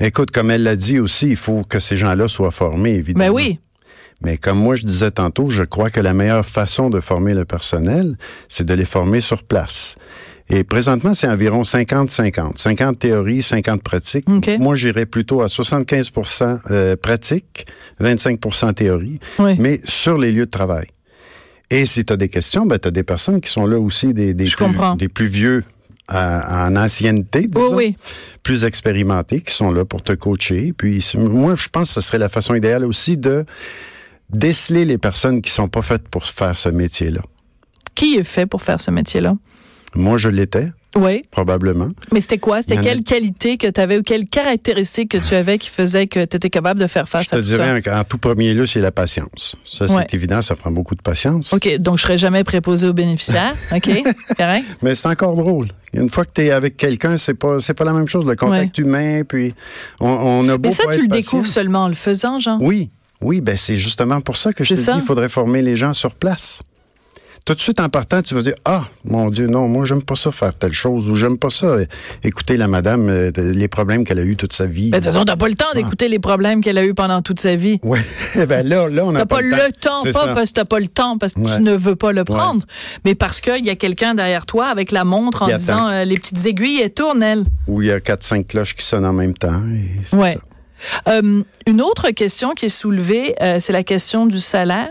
Écoute, 0.00 0.30
comme 0.32 0.50
elle 0.50 0.64
l'a 0.64 0.76
dit 0.76 0.98
aussi, 0.98 1.28
il 1.28 1.36
faut 1.36 1.62
que 1.64 1.78
ces 1.78 1.96
gens-là 1.96 2.28
soient 2.28 2.50
formés, 2.50 2.94
évidemment. 2.94 3.24
Ben 3.26 3.32
oui. 3.32 3.58
Mais 4.22 4.38
comme 4.38 4.58
moi 4.58 4.74
je 4.74 4.84
disais 4.84 5.10
tantôt, 5.10 5.50
je 5.50 5.62
crois 5.62 5.90
que 5.90 6.00
la 6.00 6.14
meilleure 6.14 6.46
façon 6.46 6.90
de 6.90 7.00
former 7.00 7.34
le 7.34 7.44
personnel, 7.44 8.16
c'est 8.48 8.64
de 8.64 8.74
les 8.74 8.84
former 8.84 9.20
sur 9.20 9.42
place. 9.44 9.96
Et 10.48 10.62
présentement, 10.62 11.12
c'est 11.12 11.26
environ 11.28 11.62
50-50. 11.62 12.56
50 12.56 12.98
théories, 13.00 13.42
50 13.42 13.82
pratiques. 13.82 14.30
OK. 14.30 14.48
Moi, 14.60 14.76
j'irais 14.76 15.04
plutôt 15.06 15.42
à 15.42 15.46
75% 15.46 16.60
euh, 16.70 16.94
pratique, 16.96 17.66
25% 18.00 18.74
théorie, 18.74 19.18
Oui. 19.40 19.56
mais 19.58 19.80
sur 19.84 20.18
les 20.18 20.30
lieux 20.30 20.46
de 20.46 20.50
travail. 20.50 20.86
Et 21.70 21.84
si 21.84 22.04
tu 22.04 22.12
as 22.12 22.16
des 22.16 22.28
questions, 22.28 22.64
ben, 22.64 22.78
tu 22.78 22.86
as 22.86 22.92
des 22.92 23.02
personnes 23.02 23.40
qui 23.40 23.50
sont 23.50 23.66
là 23.66 23.78
aussi, 23.80 24.14
des, 24.14 24.34
des, 24.34 24.44
plus, 24.48 24.66
des 24.98 25.08
plus 25.08 25.26
vieux 25.26 25.64
euh, 26.14 26.40
en 26.48 26.76
ancienneté, 26.76 27.48
disons, 27.48 27.74
oui. 27.74 27.96
plus 28.44 28.64
expérimentés, 28.64 29.40
qui 29.40 29.52
sont 29.52 29.72
là 29.72 29.84
pour 29.84 30.02
te 30.02 30.12
coacher. 30.12 30.72
Puis 30.78 31.04
moi, 31.16 31.56
je 31.56 31.66
pense 31.68 31.88
que 31.88 31.94
ce 31.94 32.00
serait 32.00 32.18
la 32.18 32.28
façon 32.28 32.54
idéale 32.54 32.84
aussi 32.84 33.16
de 33.16 33.44
déceler 34.30 34.84
les 34.84 34.98
personnes 34.98 35.42
qui 35.42 35.50
sont 35.50 35.68
pas 35.68 35.82
faites 35.82 36.08
pour 36.08 36.24
faire 36.26 36.56
ce 36.56 36.68
métier-là. 36.68 37.20
Qui 37.94 38.16
est 38.16 38.24
fait 38.24 38.46
pour 38.46 38.62
faire 38.62 38.80
ce 38.80 38.90
métier-là? 38.90 39.34
Moi, 39.94 40.18
je 40.18 40.28
l'étais, 40.28 40.68
Oui. 40.96 41.22
probablement. 41.30 41.88
Mais 42.12 42.20
c'était 42.20 42.36
quoi? 42.36 42.60
C'était 42.60 42.76
en 42.76 42.80
a- 42.80 42.82
quelle 42.82 43.02
qualité 43.02 43.56
que 43.56 43.66
tu 43.68 43.80
avais 43.80 43.96
ou 43.96 44.02
quelle 44.02 44.24
caractéristique 44.24 45.12
que 45.12 45.16
tu 45.18 45.34
avais 45.34 45.56
qui 45.56 45.70
faisait 45.70 46.06
que 46.06 46.22
tu 46.26 46.36
étais 46.36 46.50
capable 46.50 46.78
de 46.80 46.86
faire 46.86 47.08
face 47.08 47.24
Je 47.24 47.28
te 47.30 47.34
à 47.36 47.38
tout 47.38 47.44
dirais, 47.44 47.82
en, 47.90 48.04
tout 48.04 48.18
premier 48.18 48.52
lieu, 48.52 48.66
c'est 48.66 48.80
la 48.80 48.90
patience. 48.92 49.56
Ça, 49.64 49.88
c'est 49.88 49.94
Ouais. 49.94 50.06
évident, 50.12 50.42
ça 50.42 50.54
prend 50.54 50.70
beaucoup 50.70 50.94
de 50.94 51.00
patience. 51.00 51.48
ça? 51.48 51.56
OK, 51.56 51.78
donc 51.78 51.96
je 51.96 52.02
serais 52.02 52.18
jamais 52.18 52.44
préposé 52.44 52.86
aux 52.86 52.92
bénéficiaires. 52.92 53.54
OK, 53.74 53.88
correct? 54.36 54.64
Mais 54.82 54.94
c'est 54.94 55.08
encore 55.08 55.34
drôle. 55.34 55.68
Une 55.94 56.10
fois 56.10 56.26
que 56.26 56.32
tu 56.34 56.42
es 56.42 56.50
avec 56.50 56.76
quelqu'un, 56.76 57.16
c'est 57.16 57.32
pas 57.34 57.58
c'est 57.58 57.72
pas 57.72 57.84
la 57.84 57.94
même 57.94 58.08
chose. 58.08 58.26
Le 58.26 58.36
contact 58.36 58.76
humain, 58.76 59.22
puis 59.26 59.54
on, 60.00 60.08
on 60.10 60.48
a 60.50 60.58
beau 60.58 60.68
Mais 60.68 60.74
ça, 60.74 60.82
tu 60.92 61.00
le 61.00 61.08
patient. 61.08 61.20
découvres 61.22 61.46
seulement 61.46 61.84
en 61.84 61.88
le 61.88 61.94
faisant, 61.94 62.38
Jean. 62.38 62.58
Oui, 62.60 62.90
oui, 63.20 63.40
ben 63.40 63.56
c'est 63.56 63.76
justement 63.76 64.20
pour 64.20 64.36
ça 64.36 64.52
que 64.52 64.64
je 64.64 64.74
te 64.74 64.80
dis 64.80 64.86
qu'il 64.86 65.02
faudrait 65.02 65.28
former 65.28 65.62
les 65.62 65.76
gens 65.76 65.92
sur 65.92 66.14
place. 66.14 66.60
Tout 67.44 67.54
de 67.54 67.60
suite 67.60 67.78
en 67.78 67.88
partant, 67.88 68.22
tu 68.22 68.34
vas 68.34 68.42
dire 68.42 68.56
ah 68.64 68.82
mon 69.04 69.30
Dieu 69.30 69.46
non, 69.46 69.68
moi 69.68 69.84
j'aime 69.86 70.02
pas 70.02 70.16
ça 70.16 70.32
faire 70.32 70.52
telle 70.52 70.72
chose 70.72 71.08
ou 71.08 71.14
j'aime 71.14 71.38
pas 71.38 71.48
ça 71.48 71.76
écouter 72.24 72.56
la 72.56 72.66
madame 72.66 73.08
euh, 73.08 73.30
les 73.36 73.68
problèmes 73.68 74.04
qu'elle 74.04 74.18
a 74.18 74.22
eu 74.24 74.34
toute 74.36 74.52
sa 74.52 74.66
vie. 74.66 74.90
Mais 74.90 74.98
de 74.98 75.04
toute 75.04 75.12
façon, 75.12 75.24
t'as 75.24 75.36
pas 75.36 75.46
le 75.48 75.54
temps 75.54 75.72
d'écouter 75.72 76.08
les 76.08 76.18
problèmes 76.18 76.60
qu'elle 76.60 76.76
a 76.76 76.84
eu 76.84 76.92
pendant 76.92 77.22
toute 77.22 77.38
sa 77.38 77.54
vie. 77.54 77.78
Ouais, 77.84 78.00
ben 78.48 78.66
là 78.68 78.88
là 78.88 79.04
on 79.04 79.14
a 79.14 79.24
pas, 79.26 79.40
le 79.40 79.70
temps, 79.80 80.00
C'est 80.02 80.10
pas 80.12 80.24
ça. 80.24 80.34
parce 80.34 80.48
que 80.48 80.54
t'as 80.54 80.64
pas 80.64 80.80
le 80.80 80.88
temps, 80.88 81.18
parce 81.18 81.34
que 81.34 81.40
Ouais. 81.40 81.56
tu 81.56 81.62
ne 81.62 81.76
veux 81.76 81.94
pas 81.94 82.10
le 82.10 82.24
prendre, 82.24 82.64
mais 83.04 83.14
parce 83.14 83.40
qu'il 83.40 83.64
y 83.64 83.70
a 83.70 83.76
quelqu'un 83.76 84.16
derrière 84.16 84.44
toi 84.44 84.66
avec 84.66 84.90
la 84.90 85.04
montre 85.04 85.44
en 85.44 85.46
disant 85.46 85.86
euh, 85.86 86.02
les 86.04 86.16
petites 86.16 86.44
aiguilles, 86.46 86.80
elles 86.82 86.92
tournent, 86.94 87.22
elles. 87.22 87.44
Où 87.68 87.80
il 87.80 87.86
y 87.86 87.92
a 87.92 88.00
quatre 88.00 88.24
cinq 88.24 88.48
cloches 88.48 88.74
qui 88.74 88.84
sonnent 88.84 89.06
en 89.06 89.12
même 89.12 89.34
temps. 89.34 89.62
et 90.12 90.16
Ouais. 90.16 90.32
ça. 90.32 90.40
Euh, 91.08 91.42
une 91.66 91.80
autre 91.82 92.10
question 92.10 92.52
qui 92.52 92.66
est 92.66 92.70
soulevée, 92.70 93.34
euh, 93.42 93.58
c'est 93.60 93.72
la 93.72 93.82
question 93.82 94.26
du 94.26 94.40
salaire. 94.40 94.90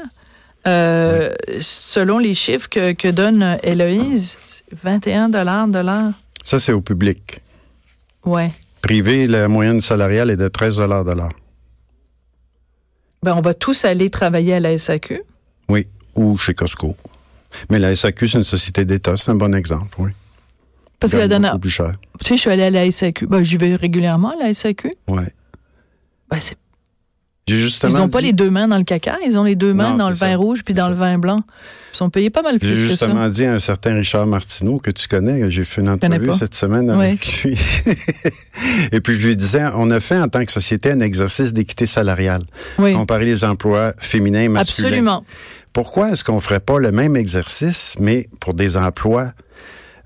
Euh, 0.67 1.33
Selon 1.59 2.17
les 2.17 2.33
chiffres 2.33 2.69
que, 2.69 2.93
que 2.93 3.07
donne 3.07 3.57
Héloïse, 3.61 4.37
c'est 4.47 4.65
21 4.83 5.29
dollars 5.29 5.67
de 5.67 5.79
l'heure. 5.79 6.13
Ça 6.43 6.59
c'est 6.59 6.71
au 6.73 6.81
public. 6.81 7.41
Ouais. 8.25 8.51
Privé, 8.81 9.27
la 9.27 9.47
moyenne 9.47 9.81
salariale 9.81 10.29
est 10.31 10.37
de 10.37 10.47
13 10.47 10.77
de 10.77 10.83
l'heure. 11.11 11.31
Ben, 13.23 13.33
on 13.35 13.41
va 13.41 13.53
tous 13.53 13.85
aller 13.85 14.09
travailler 14.09 14.53
à 14.53 14.59
la 14.59 14.77
SAQ. 14.77 15.21
Oui, 15.69 15.87
ou 16.15 16.37
chez 16.37 16.53
Costco. 16.53 16.95
Mais 17.69 17.79
la 17.79 17.95
SAQ, 17.95 18.27
c'est 18.27 18.37
une 18.37 18.43
société 18.43 18.85
d'État, 18.85 19.17
c'est 19.17 19.31
un 19.31 19.35
bon 19.35 19.55
exemple, 19.55 19.95
oui. 19.99 20.11
Parce 20.99 21.13
que 21.13 21.17
la 21.17 21.27
dernière, 21.27 21.59
plus 21.59 21.69
cher. 21.69 21.93
tu 22.19 22.25
sais, 22.25 22.35
je 22.35 22.41
suis 22.41 22.49
allée 22.49 22.63
à 22.63 22.69
la 22.69 22.89
SAQ. 22.89 23.27
Ben, 23.27 23.43
j'y 23.43 23.57
vais 23.57 23.75
régulièrement 23.75 24.33
à 24.39 24.43
la 24.47 24.53
SAQ. 24.53 24.91
Ouais. 25.07 25.33
Ben, 26.29 26.37
c'est 26.39 26.57
J'ai 27.47 27.59
Ils 27.87 27.93
n'ont 27.93 28.09
pas 28.09 28.19
dit- 28.21 28.27
les 28.27 28.33
deux 28.33 28.49
mains 28.49 28.67
dans 28.67 28.77
le 28.77 28.83
caca, 28.83 29.17
ils 29.25 29.37
ont 29.37 29.43
les 29.43 29.55
deux 29.55 29.73
mains 29.75 29.91
Non, 29.91 29.97
dans 29.97 30.09
le 30.09 30.15
vin 30.15 30.35
rouge 30.35 30.63
puis 30.63 30.73
dans 30.73 30.89
le 30.89 30.95
vin 30.95 31.17
blanc. 31.19 31.43
Ils 31.93 31.97
sont 31.97 32.09
payés 32.09 32.29
pas 32.31 32.41
mal 32.41 32.57
plus 32.59 32.67
J'ai 32.69 32.73
que 32.75 32.79
ça. 32.81 32.87
justement 33.07 33.27
dit 33.27 33.45
à 33.45 33.53
un 33.53 33.59
certain 33.59 33.93
Richard 33.93 34.25
Martineau 34.25 34.79
que 34.79 34.89
tu 34.91 35.07
connais, 35.07 35.49
j'ai 35.51 35.63
fait 35.63 35.81
une 35.81 35.89
entrevue 35.89 36.31
cette 36.37 36.55
semaine 36.55 36.89
avec 36.89 37.43
lui. 37.43 37.57
Et 38.91 38.99
puis 38.99 39.13
je 39.19 39.27
lui 39.27 39.37
disais, 39.37 39.63
on 39.75 39.91
a 39.91 39.99
fait 39.99 40.17
en 40.17 40.27
tant 40.27 40.43
que 40.43 40.51
société 40.51 40.91
un 40.91 40.99
exercice 40.99 41.53
d'équité 41.53 41.85
salariale. 41.85 42.41
Oui, 42.79 42.93
Comparer 42.93 43.25
les 43.25 43.43
emplois 43.45 43.93
féminins 43.97 44.41
et 44.41 44.47
masculins. 44.49 44.87
absolument. 44.87 45.25
Pourquoi 45.71 46.11
est-ce 46.11 46.23
qu'on 46.23 46.39
ferait 46.39 46.59
pas 46.59 46.79
le 46.79 46.91
même 46.91 47.15
exercice, 47.15 47.95
mais 47.99 48.27
pour 48.39 48.53
des 48.53 48.75
emplois 48.77 49.31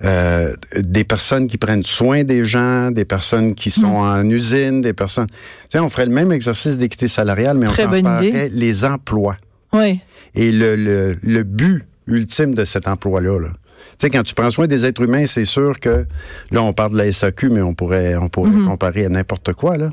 euh, 0.04 0.54
des 0.78 1.04
personnes 1.04 1.48
qui 1.48 1.58
prennent 1.58 1.84
soin 1.84 2.24
des 2.24 2.46
gens, 2.46 2.92
des 2.92 3.06
personnes 3.06 3.54
qui 3.56 3.70
sont 3.72 4.02
Hmm. 4.02 4.26
en 4.26 4.30
usine, 4.30 4.82
des 4.82 4.94
personnes. 4.94 5.28
Tu 5.28 5.36
sais, 5.70 5.80
on 5.80 5.90
ferait 5.90 6.06
le 6.06 6.12
même 6.14 6.32
exercice 6.32 6.78
d'équité 6.78 7.08
salariale, 7.08 7.58
mais 7.58 7.66
Très 7.68 7.86
on 7.86 7.92
comparerait 7.92 8.50
les 8.54 8.86
emplois 8.86 9.38
Oui, 9.74 10.00
et 10.36 10.52
le, 10.52 10.76
le, 10.76 11.18
le 11.22 11.44
but 11.44 11.84
ultime 12.08 12.56
de 12.56 12.66
cet 12.66 12.88
emploi-là. 12.88 13.40
là. 13.40 13.48
Tu 13.50 14.06
sais, 14.06 14.10
quand 14.10 14.24
tu 14.24 14.34
prends 14.34 14.50
soin 14.52 14.68
des 14.68 14.86
êtres 14.86 15.02
humains, 15.02 15.26
c'est 15.26 15.46
sûr 15.46 15.80
que 15.80 16.06
là, 16.52 16.64
on 16.64 16.72
parle 16.74 16.94
de 16.94 16.98
la 16.98 17.12
SAQ, 17.12 17.50
mais 17.50 17.62
on 17.62 17.74
pourrait, 17.74 18.16
on 18.16 18.30
pourrait 18.30 18.50
Mhm. 18.52 18.68
comparer 18.68 19.06
à 19.06 19.10
n'importe 19.10 19.54
quoi, 19.54 19.78
là. 19.78 19.90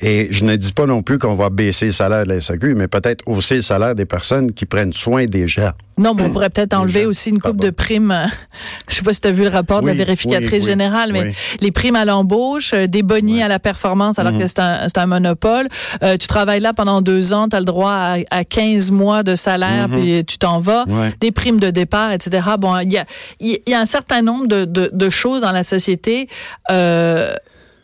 Et 0.00 0.28
je 0.30 0.44
ne 0.44 0.54
dis 0.54 0.72
pas 0.72 0.86
non 0.86 1.02
plus 1.02 1.18
qu'on 1.18 1.34
va 1.34 1.50
baisser 1.50 1.86
le 1.86 1.92
salaire 1.92 2.22
de 2.22 2.28
la 2.28 2.40
SAQ, 2.40 2.74
mais 2.76 2.86
peut-être 2.86 3.22
hausser 3.26 3.56
le 3.56 3.62
salaire 3.62 3.96
des 3.96 4.04
personnes 4.06 4.52
qui 4.52 4.64
prennent 4.64 4.92
soin 4.92 5.24
des 5.26 5.48
gens. 5.48 5.72
Non, 5.98 6.14
mais 6.14 6.22
on 6.22 6.30
pourrait 6.30 6.50
peut-être 6.50 6.74
enlever 6.74 7.02
gens. 7.02 7.08
aussi 7.08 7.30
une 7.30 7.40
coupe 7.40 7.56
de 7.60 7.70
primes. 7.70 8.14
Je 8.88 8.94
sais 8.94 9.02
pas 9.02 9.12
si 9.12 9.20
tu 9.20 9.26
as 9.26 9.32
vu 9.32 9.42
le 9.42 9.48
rapport 9.48 9.82
de 9.82 9.88
la 9.88 9.94
vérificatrice 9.94 10.52
oui, 10.52 10.58
oui, 10.60 10.64
générale, 10.66 11.10
mais 11.12 11.34
les 11.60 11.72
primes 11.72 11.96
à 11.96 12.04
l'embauche, 12.04 12.72
euh, 12.74 12.86
des 12.86 13.02
bonnies 13.02 13.42
à 13.42 13.48
la 13.48 13.58
performance 13.58 14.20
alors 14.20 14.32
Mhm. 14.34 14.38
que 14.40 14.46
c'est 14.46 14.60
un, 14.60 14.86
un 14.94 15.06
monopole. 15.06 15.66
Euh, 16.04 16.16
tu 16.16 16.28
travailles 16.28 16.60
là 16.60 16.72
pendant 16.72 17.02
deux 17.02 17.32
ans, 17.32 17.48
tu 17.48 17.56
as 17.56 17.58
le 17.58 17.64
droit 17.64 17.90
à, 17.92 18.16
à 18.30 18.44
15 18.44 18.92
mois 18.92 19.24
de 19.24 19.34
salaire, 19.34 19.88
puis 19.90 20.24
tu 20.24 20.38
t'en 20.38 20.60
vas. 20.60 20.84
Des 21.20 21.32
primes 21.32 21.58
de 21.58 21.70
départ, 21.70 22.12
etc. 22.12 22.46
Bon, 22.60 22.78
il 22.78 22.92
y 22.92 22.98
a, 22.98 23.04
y 23.40 23.74
a 23.74 23.80
un 23.80 23.86
certain 23.86 24.22
nombre 24.22 24.46
de, 24.46 24.64
de, 24.64 24.90
de 24.92 25.10
choses 25.10 25.40
dans 25.40 25.50
la 25.52 25.64
société. 25.64 26.28
Euh, 26.70 27.34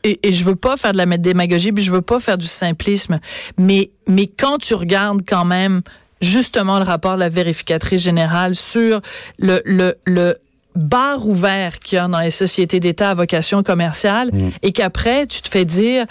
et, 0.05 0.21
et 0.23 0.33
je 0.33 0.45
veux 0.45 0.57
pas 0.57 0.77
faire 0.77 0.93
de 0.93 0.99
la 0.99 1.07
démagogie, 1.17 1.73
puis 1.73 1.83
je 1.83 1.91
veux 1.91 2.03
pas 2.03 2.21
faire 2.21 2.39
du 2.39 2.47
simplisme, 2.47 3.19
mais 3.59 3.91
mais 4.07 4.27
quand 4.27 4.59
tu 4.59 4.75
regardes 4.75 5.23
quand 5.27 5.45
même 5.45 5.83
justement 6.21 6.79
le 6.79 6.85
rapport 6.85 7.15
de 7.15 7.21
la 7.21 7.29
vérificatrice 7.29 8.03
générale 8.03 8.55
sur 8.55 9.01
le 9.39 9.61
le 9.65 9.95
le 10.05 10.37
bar 10.77 11.27
ouvert 11.27 11.79
qu'il 11.79 11.97
y 11.97 11.99
a 11.99 12.09
dans 12.09 12.19
les 12.21 12.33
sociétés 12.33 12.81
d'État 12.81 13.11
à 13.11 13.15
vocation 13.15 13.63
commerciale 13.63 14.31
et 14.63 14.73
qu'après 14.73 15.27
tu 15.27 15.41
te 15.41 15.49
fais 15.49 15.65
dire 15.65 16.05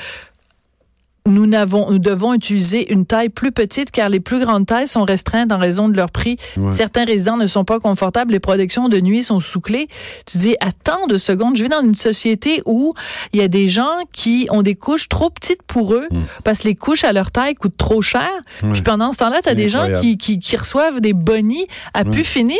nous, 1.26 1.48
n'avons, 1.48 1.90
nous 1.90 2.00
devons 2.00 2.34
utiliser 2.34 2.92
une 2.92 3.06
taille 3.06 3.30
plus 3.30 3.52
petite 3.52 3.92
car 3.92 4.10
les 4.10 4.20
plus 4.20 4.40
grandes 4.40 4.66
tailles 4.66 4.88
sont 4.88 5.04
restreintes 5.04 5.52
en 5.52 5.58
raison 5.58 5.88
de 5.88 5.96
leur 5.96 6.12
prix. 6.12 6.36
Ouais. 6.58 6.72
Certains 6.72 7.06
résidents 7.06 7.38
ne 7.38 7.46
sont 7.46 7.64
pas 7.64 7.80
confortables, 7.80 8.34
les 8.34 8.40
protections 8.40 8.90
de 8.90 9.00
nuit 9.00 9.24
sont 9.24 9.40
sous 9.40 9.62
clé. 9.62 9.88
Tu 10.26 10.38
dis, 10.38 10.56
attends 10.60 11.08
deux 11.08 11.18
secondes, 11.18 11.56
je 11.56 11.64
vis 11.64 11.70
dans 11.70 11.82
une 11.82 11.96
société 11.96 12.62
où 12.66 12.94
il 13.32 13.40
y 13.40 13.44
a 13.44 13.48
des 13.48 13.70
gens 13.70 13.84
qui 14.12 14.48
ont 14.52 14.64
des 14.64 14.76
couches 14.76 15.08
trop 15.08 15.30
petites 15.30 15.64
pour 15.64 15.94
eux 15.94 16.08
parce 16.44 16.60
que 16.60 16.68
les 16.68 16.76
couches 16.76 17.06
à 17.06 17.14
leur 17.14 17.32
taille 17.32 17.56
coûtent 17.56 17.78
trop 17.78 18.02
cher. 18.02 18.30
Puis 18.74 18.82
pendant 18.82 19.12
ce 19.14 19.20
temps-là, 19.20 19.40
tu 19.42 19.50
as 19.50 19.56
des 19.56 19.70
gens 19.70 19.88
qui, 20.02 20.18
qui, 20.18 20.40
qui 20.40 20.58
reçoivent 20.58 21.00
des 21.00 21.14
bonnies 21.14 21.68
à 21.94 22.04
pu 22.04 22.24
finir. 22.24 22.60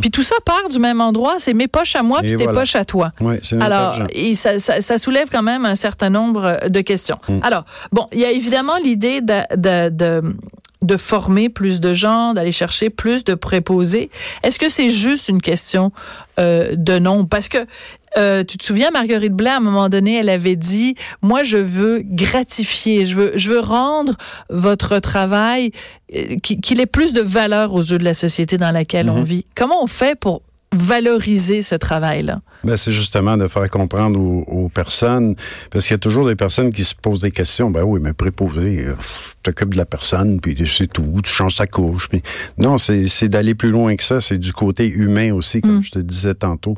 Puis 0.00 0.10
tout 0.10 0.22
ça 0.22 0.36
part 0.44 0.68
du 0.70 0.78
même 0.78 1.00
endroit, 1.00 1.34
c'est 1.38 1.54
mes 1.54 1.68
poches 1.68 1.96
à 1.96 2.02
moi 2.02 2.20
Et 2.22 2.36
puis 2.36 2.46
tes 2.46 2.52
poches 2.52 2.76
à 2.76 2.84
toi. 2.84 3.10
Alors, 3.60 3.98
et 4.10 4.34
ça, 4.34 4.58
ça, 4.58 4.80
ça 4.80 4.98
soulève 4.98 5.28
quand 5.30 5.42
même 5.42 5.64
un 5.64 5.74
certain 5.74 6.10
nombre 6.10 6.68
de 6.68 6.80
questions. 6.80 7.18
Mm. 7.28 7.38
Alors, 7.42 7.64
bon, 7.92 8.03
il 8.12 8.20
y 8.20 8.24
a 8.24 8.30
évidemment 8.30 8.76
l'idée 8.76 9.20
de, 9.20 9.40
de, 9.56 9.88
de, 9.90 10.36
de 10.82 10.96
former 10.96 11.48
plus 11.48 11.80
de 11.80 11.94
gens, 11.94 12.34
d'aller 12.34 12.52
chercher 12.52 12.90
plus 12.90 13.24
de 13.24 13.34
préposés. 13.34 14.10
Est-ce 14.42 14.58
que 14.58 14.68
c'est 14.68 14.90
juste 14.90 15.28
une 15.28 15.40
question 15.40 15.92
euh, 16.38 16.74
de 16.76 16.98
nombre? 16.98 17.28
Parce 17.28 17.48
que 17.48 17.58
euh, 18.16 18.44
tu 18.44 18.58
te 18.58 18.64
souviens, 18.64 18.90
Marguerite 18.92 19.32
Blais, 19.32 19.50
à 19.50 19.56
un 19.56 19.60
moment 19.60 19.88
donné, 19.88 20.14
elle 20.16 20.28
avait 20.28 20.54
dit, 20.54 20.94
moi, 21.20 21.42
je 21.42 21.56
veux 21.56 22.00
gratifier, 22.04 23.06
je 23.06 23.16
veux, 23.16 23.32
je 23.34 23.50
veux 23.50 23.58
rendre 23.60 24.14
votre 24.50 25.00
travail, 25.00 25.72
euh, 26.14 26.36
qui- 26.42 26.60
qu'il 26.60 26.80
ait 26.80 26.86
plus 26.86 27.12
de 27.12 27.20
valeur 27.22 27.72
aux 27.74 27.82
yeux 27.82 27.98
de 27.98 28.04
la 28.04 28.14
société 28.14 28.56
dans 28.56 28.70
laquelle 28.70 29.06
Mm-hmm. 29.06 29.18
on 29.18 29.22
vit. 29.24 29.44
Comment 29.56 29.82
on 29.82 29.88
fait 29.88 30.14
pour 30.18 30.42
valoriser 30.74 31.62
ce 31.62 31.74
travail-là? 31.74 32.38
Ben, 32.64 32.76
c'est 32.76 32.92
justement 32.92 33.36
de 33.36 33.46
faire 33.46 33.68
comprendre 33.70 34.18
aux, 34.18 34.44
aux 34.46 34.68
personnes, 34.68 35.34
parce 35.70 35.86
qu'il 35.86 35.94
y 35.94 35.96
a 35.96 35.98
toujours 35.98 36.26
des 36.26 36.36
personnes 36.36 36.72
qui 36.72 36.84
se 36.84 36.94
posent 36.94 37.20
des 37.20 37.30
questions. 37.30 37.70
Ben 37.70 37.82
oui, 37.82 38.00
mais 38.02 38.12
préposé, 38.12 38.86
euh, 38.86 38.94
t'occupes 39.42 39.72
de 39.72 39.78
la 39.78 39.86
personne, 39.86 40.40
puis 40.40 40.56
c'est 40.66 40.86
tout, 40.86 41.20
tu 41.22 41.30
changes 41.30 41.56
sa 41.56 41.66
couche. 41.66 42.08
Puis... 42.08 42.22
Non, 42.58 42.78
c'est 42.78 43.08
c'est 43.08 43.28
d'aller 43.28 43.54
plus 43.54 43.70
loin 43.70 43.94
que 43.96 44.02
ça. 44.02 44.20
C'est 44.20 44.38
du 44.38 44.52
côté 44.52 44.88
humain 44.88 45.32
aussi, 45.32 45.60
comme 45.60 45.82
je 45.82 45.90
te 45.90 45.98
disais 45.98 46.34
tantôt. 46.34 46.76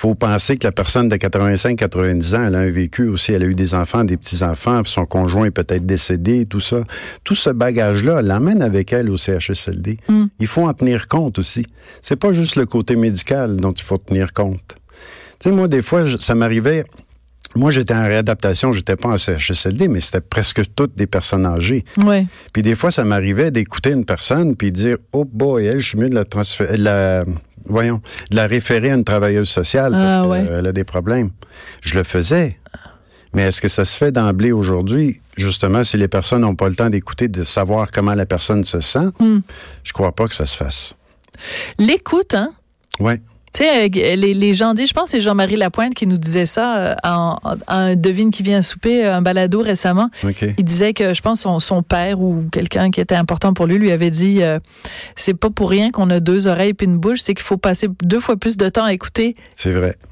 Faut 0.00 0.14
penser 0.14 0.56
que 0.56 0.66
la 0.66 0.72
personne 0.72 1.08
de 1.10 1.16
85-90 1.16 2.34
ans, 2.36 2.44
elle 2.46 2.54
a 2.54 2.58
un 2.60 2.70
vécu 2.70 3.06
aussi, 3.08 3.32
elle 3.32 3.42
a 3.42 3.46
eu 3.46 3.54
des 3.54 3.74
enfants, 3.74 4.02
des 4.04 4.16
petits-enfants, 4.16 4.82
puis 4.82 4.90
son 4.92 5.04
conjoint 5.04 5.44
est 5.46 5.50
peut-être 5.50 5.84
décédé, 5.84 6.46
tout 6.46 6.60
ça. 6.60 6.78
Tout 7.22 7.34
ce 7.34 7.50
bagage-là, 7.50 8.20
elle 8.20 8.26
l'emmène 8.26 8.62
avec 8.62 8.92
elle 8.94 9.10
au 9.10 9.16
CHSLD. 9.18 9.98
Il 10.38 10.46
faut 10.46 10.66
en 10.66 10.72
tenir 10.72 11.06
compte 11.06 11.38
aussi. 11.38 11.66
C'est 12.00 12.16
pas 12.16 12.32
juste 12.32 12.56
le 12.56 12.64
côté 12.66 12.96
médical 12.96 13.56
dont 13.56 13.72
il 13.72 13.82
faut 13.84 13.98
tenir 13.98 14.32
compte. 14.32 14.76
Tu 15.38 15.48
sais, 15.48 15.54
moi, 15.54 15.68
des 15.68 15.82
fois, 15.82 16.04
je- 16.04 16.16
ça 16.16 16.34
m'arrivait... 16.34 16.84
Moi, 17.56 17.70
j'étais 17.72 17.94
en 17.94 18.04
réadaptation, 18.04 18.72
j'étais 18.72 18.94
pas 18.96 19.08
en 19.08 19.16
CHSLD, 19.18 19.88
mais 19.88 19.98
c'était 20.00 20.20
presque 20.20 20.62
toutes 20.76 20.96
des 20.96 21.06
personnes 21.08 21.44
âgées. 21.46 21.84
Oui. 21.98 22.26
Puis 22.52 22.62
des 22.62 22.76
fois, 22.76 22.90
ça 22.92 23.04
m'arrivait 23.04 23.50
d'écouter 23.50 23.90
une 23.90 24.04
personne 24.04 24.54
puis 24.56 24.70
de 24.70 24.76
dire 24.76 24.96
oh 25.12 25.24
boy, 25.24 25.66
elle, 25.66 25.80
je 25.80 25.88
suis 25.88 25.98
mieux 25.98 26.08
de 26.10 26.14
la 26.14 26.24
transférer, 26.24 26.76
de 26.76 26.84
la, 26.84 27.24
voyons, 27.66 28.00
de 28.30 28.36
la 28.36 28.46
référer 28.46 28.92
à 28.92 28.94
une 28.94 29.02
travailleuse 29.04 29.48
sociale 29.48 29.92
parce 29.92 30.12
Ah, 30.12 30.26
ouais. 30.28 30.44
qu'elle 30.46 30.66
a 30.66 30.72
des 30.72 30.84
problèmes. 30.84 31.30
Je 31.82 31.98
le 31.98 32.04
faisais. 32.04 32.56
Mais 33.32 33.42
est-ce 33.42 33.60
que 33.60 33.68
ça 33.68 33.84
se 33.84 33.96
fait 33.96 34.10
d'emblée 34.12 34.52
aujourd'hui? 34.52 35.20
Justement, 35.36 35.82
si 35.84 35.96
les 35.96 36.08
personnes 36.08 36.40
n'ont 36.42 36.56
pas 36.56 36.68
le 36.68 36.74
temps 36.76 36.90
d'écouter, 36.90 37.28
de 37.28 37.44
savoir 37.44 37.90
comment 37.90 38.14
la 38.14 38.26
personne 38.26 38.62
se 38.64 38.80
sent, 38.80 39.08
Hmm. 39.18 39.38
je 39.84 39.92
crois 39.92 40.12
pas 40.12 40.26
que 40.28 40.34
ça 40.34 40.46
se 40.46 40.56
fasse. 40.56 40.94
L'écoute, 41.78 42.34
hein? 42.34 42.52
Ouais. 42.98 43.20
Tu 43.52 43.64
sais, 43.64 43.84
euh, 43.86 44.16
les, 44.16 44.32
les 44.32 44.54
gens 44.54 44.74
disent, 44.74 44.88
je 44.88 44.94
pense 44.94 45.06
que 45.06 45.10
c'est 45.10 45.20
Jean-Marie 45.20 45.56
Lapointe 45.56 45.94
qui 45.94 46.06
nous 46.06 46.18
disait 46.18 46.46
ça 46.46 46.76
euh, 46.78 46.94
en, 47.02 47.36
en, 47.42 47.54
un 47.66 47.96
devine 47.96 48.30
qui 48.30 48.44
vient 48.44 48.62
souper, 48.62 49.04
un 49.04 49.22
balado 49.22 49.60
récemment. 49.60 50.08
Il 50.56 50.64
disait 50.64 50.92
que 50.92 51.14
je 51.14 51.20
pense 51.20 51.40
son, 51.40 51.58
son 51.58 51.82
père 51.82 52.20
ou 52.20 52.44
quelqu'un 52.52 52.92
qui 52.92 53.00
était 53.00 53.16
important 53.16 53.52
pour 53.52 53.66
lui 53.66 53.78
lui 53.78 53.90
avait 53.90 54.10
dit 54.10 54.42
euh, 54.42 54.60
c'est 55.16 55.34
pas 55.34 55.50
pour 55.50 55.68
rien 55.68 55.90
qu'on 55.90 56.10
a 56.10 56.20
deux 56.20 56.46
oreilles 56.46 56.74
puis 56.74 56.86
une 56.86 56.98
bouche, 56.98 57.20
c'est 57.24 57.34
qu'il 57.34 57.44
faut 57.44 57.56
passer 57.56 57.88
deux 58.04 58.20
fois 58.20 58.36
plus 58.36 58.56
de 58.56 58.68
temps 58.68 58.84
à 58.84 58.92
écouter 58.92 59.34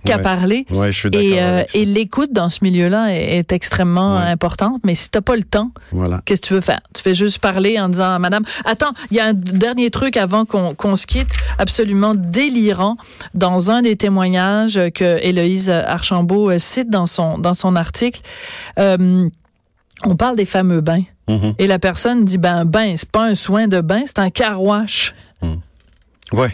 qu'à 0.05 0.17
Ouais. 0.17 0.23
parler. 0.23 0.67
Ouais, 0.71 0.91
je 0.91 0.99
suis 0.99 1.09
Et, 1.13 1.41
euh, 1.41 1.63
et 1.75 1.85
l'écoute 1.85 2.33
dans 2.33 2.51
ce 2.51 2.59
milieu-là 2.63 3.15
est, 3.15 3.39
est 3.39 3.53
extrêmement 3.53 4.17
Ouais. 4.17 4.23
importante. 4.27 4.81
Mais 4.85 4.95
si 4.97 5.11
t'as 5.11 5.21
pas 5.21 5.37
le 5.37 5.45
temps, 5.45 5.71
Voilà. 5.93 6.23
qu'est-ce 6.25 6.41
que 6.43 6.47
tu 6.49 6.55
veux 6.55 6.61
faire? 6.61 6.81
Tu 6.95 7.03
fais 7.03 7.15
juste 7.15 7.39
parler 7.39 7.79
en 7.79 7.89
disant 7.89 8.19
madame, 8.19 8.43
attends, 8.65 8.93
il 9.13 9.17
y 9.17 9.21
a 9.21 9.27
un 9.27 9.33
dernier 9.33 9.91
truc 9.91 10.17
avant 10.17 10.45
qu'on 10.45 10.75
qu'on 10.75 10.97
se 10.97 11.07
quitte, 11.07 11.31
absolument 11.59 12.15
délirant, 12.17 12.97
dans 13.39 13.71
un 13.71 13.83
des 13.83 13.97
témoignages 13.97 14.79
que 14.95 15.19
Héloïse 15.25 15.71
Archambault 15.71 16.51
euh, 16.51 16.59
cite 16.59 16.91
dans 16.91 17.07
son, 17.07 17.39
dans 17.39 17.55
son 17.55 17.77
article. 17.77 18.21
Euh, 18.79 19.29
on 20.05 20.17
parle 20.17 20.37
des 20.37 20.45
fameux 20.45 20.81
bains. 20.81 21.03
Mhm. 21.29 21.55
Et 21.59 21.67
la 21.67 21.79
personne 21.79 22.25
dit, 22.25 22.39
ben, 22.39 22.57
un 22.59 22.65
bain, 22.65 22.95
c'est 22.97 23.11
pas 23.11 23.25
un 23.25 23.35
soin 23.35 23.67
de 23.69 23.81
bain, 23.81 24.03
c'est 24.07 24.19
un 24.19 24.31
carouage. 24.31 25.15
Ouais. 26.33 26.53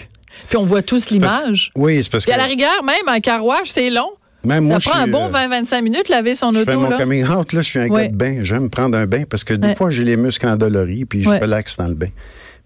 Puis 0.49 0.57
on 0.57 0.65
voit 0.65 0.83
tous 0.83 1.05
parce- 1.05 1.11
l'image. 1.45 1.71
Oui, 1.77 2.03
c'est 2.03 2.11
parce 2.11 2.25
que 2.25 2.31
Puis 2.31 2.39
à 2.41 2.43
la 2.43 2.49
rigueur, 2.49 2.83
même 2.85 3.09
un 3.09 3.21
carouage, 3.21 3.67
c'est 3.71 3.91
long. 3.91 4.11
même 4.45 4.65
moi, 4.65 4.75
ça 4.75 4.79
je 4.81 4.91
prend 4.91 4.99
un 5.01 5.07
bon 5.09 5.27
euh, 5.27 5.63
20-25 5.63 5.83
minutes 5.83 6.09
laver 6.09 6.35
son 6.35 6.53
Je 6.53 6.61
fais 6.65 6.73
auto. 6.75 6.81
mon 6.81 6.91
Là. 6.91 6.99
coming 6.99 7.25
out, 7.27 7.53
là, 7.53 7.61
je 7.61 7.69
suis 7.69 7.79
un 7.79 7.89
Ouais. 7.89 8.03
gars 8.03 8.09
de 8.09 8.17
bain. 8.17 8.39
J'aime 8.43 8.69
prendre 8.71 8.97
un 8.99 9.07
bain 9.07 9.25
parce 9.29 9.43
que 9.45 9.55
des 9.55 9.69
Ouais. 9.69 9.75
fois, 9.75 9.91
j'ai 9.91 10.05
les 10.05 10.17
muscles 10.17 10.47
endoloris, 10.49 11.05
puis 11.07 11.23
je 11.23 11.29
Ouais. 11.31 11.39
relaxe 11.39 11.77
dans 11.77 11.87
le 11.89 11.95
bain. 11.95 12.09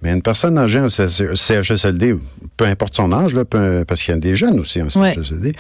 Mais 0.03 0.13
une 0.13 0.23
personne 0.23 0.57
âgée 0.59 0.79
en 0.81 0.87
CHSLD, 0.89 2.17
peu 2.57 2.65
importe 2.67 2.95
son 2.95 3.11
âge, 3.13 3.35
là, 3.35 3.45
peu- 3.45 3.85
parce 3.87 4.03
qu'il 4.03 4.15
y 4.15 4.17
a 4.17 4.21
des 4.21 4.37
jeunes 4.37 4.61
aussi 4.61 4.81
en 4.81 4.87
Ouais. 5.01 5.13
CHSLD, 5.15 5.53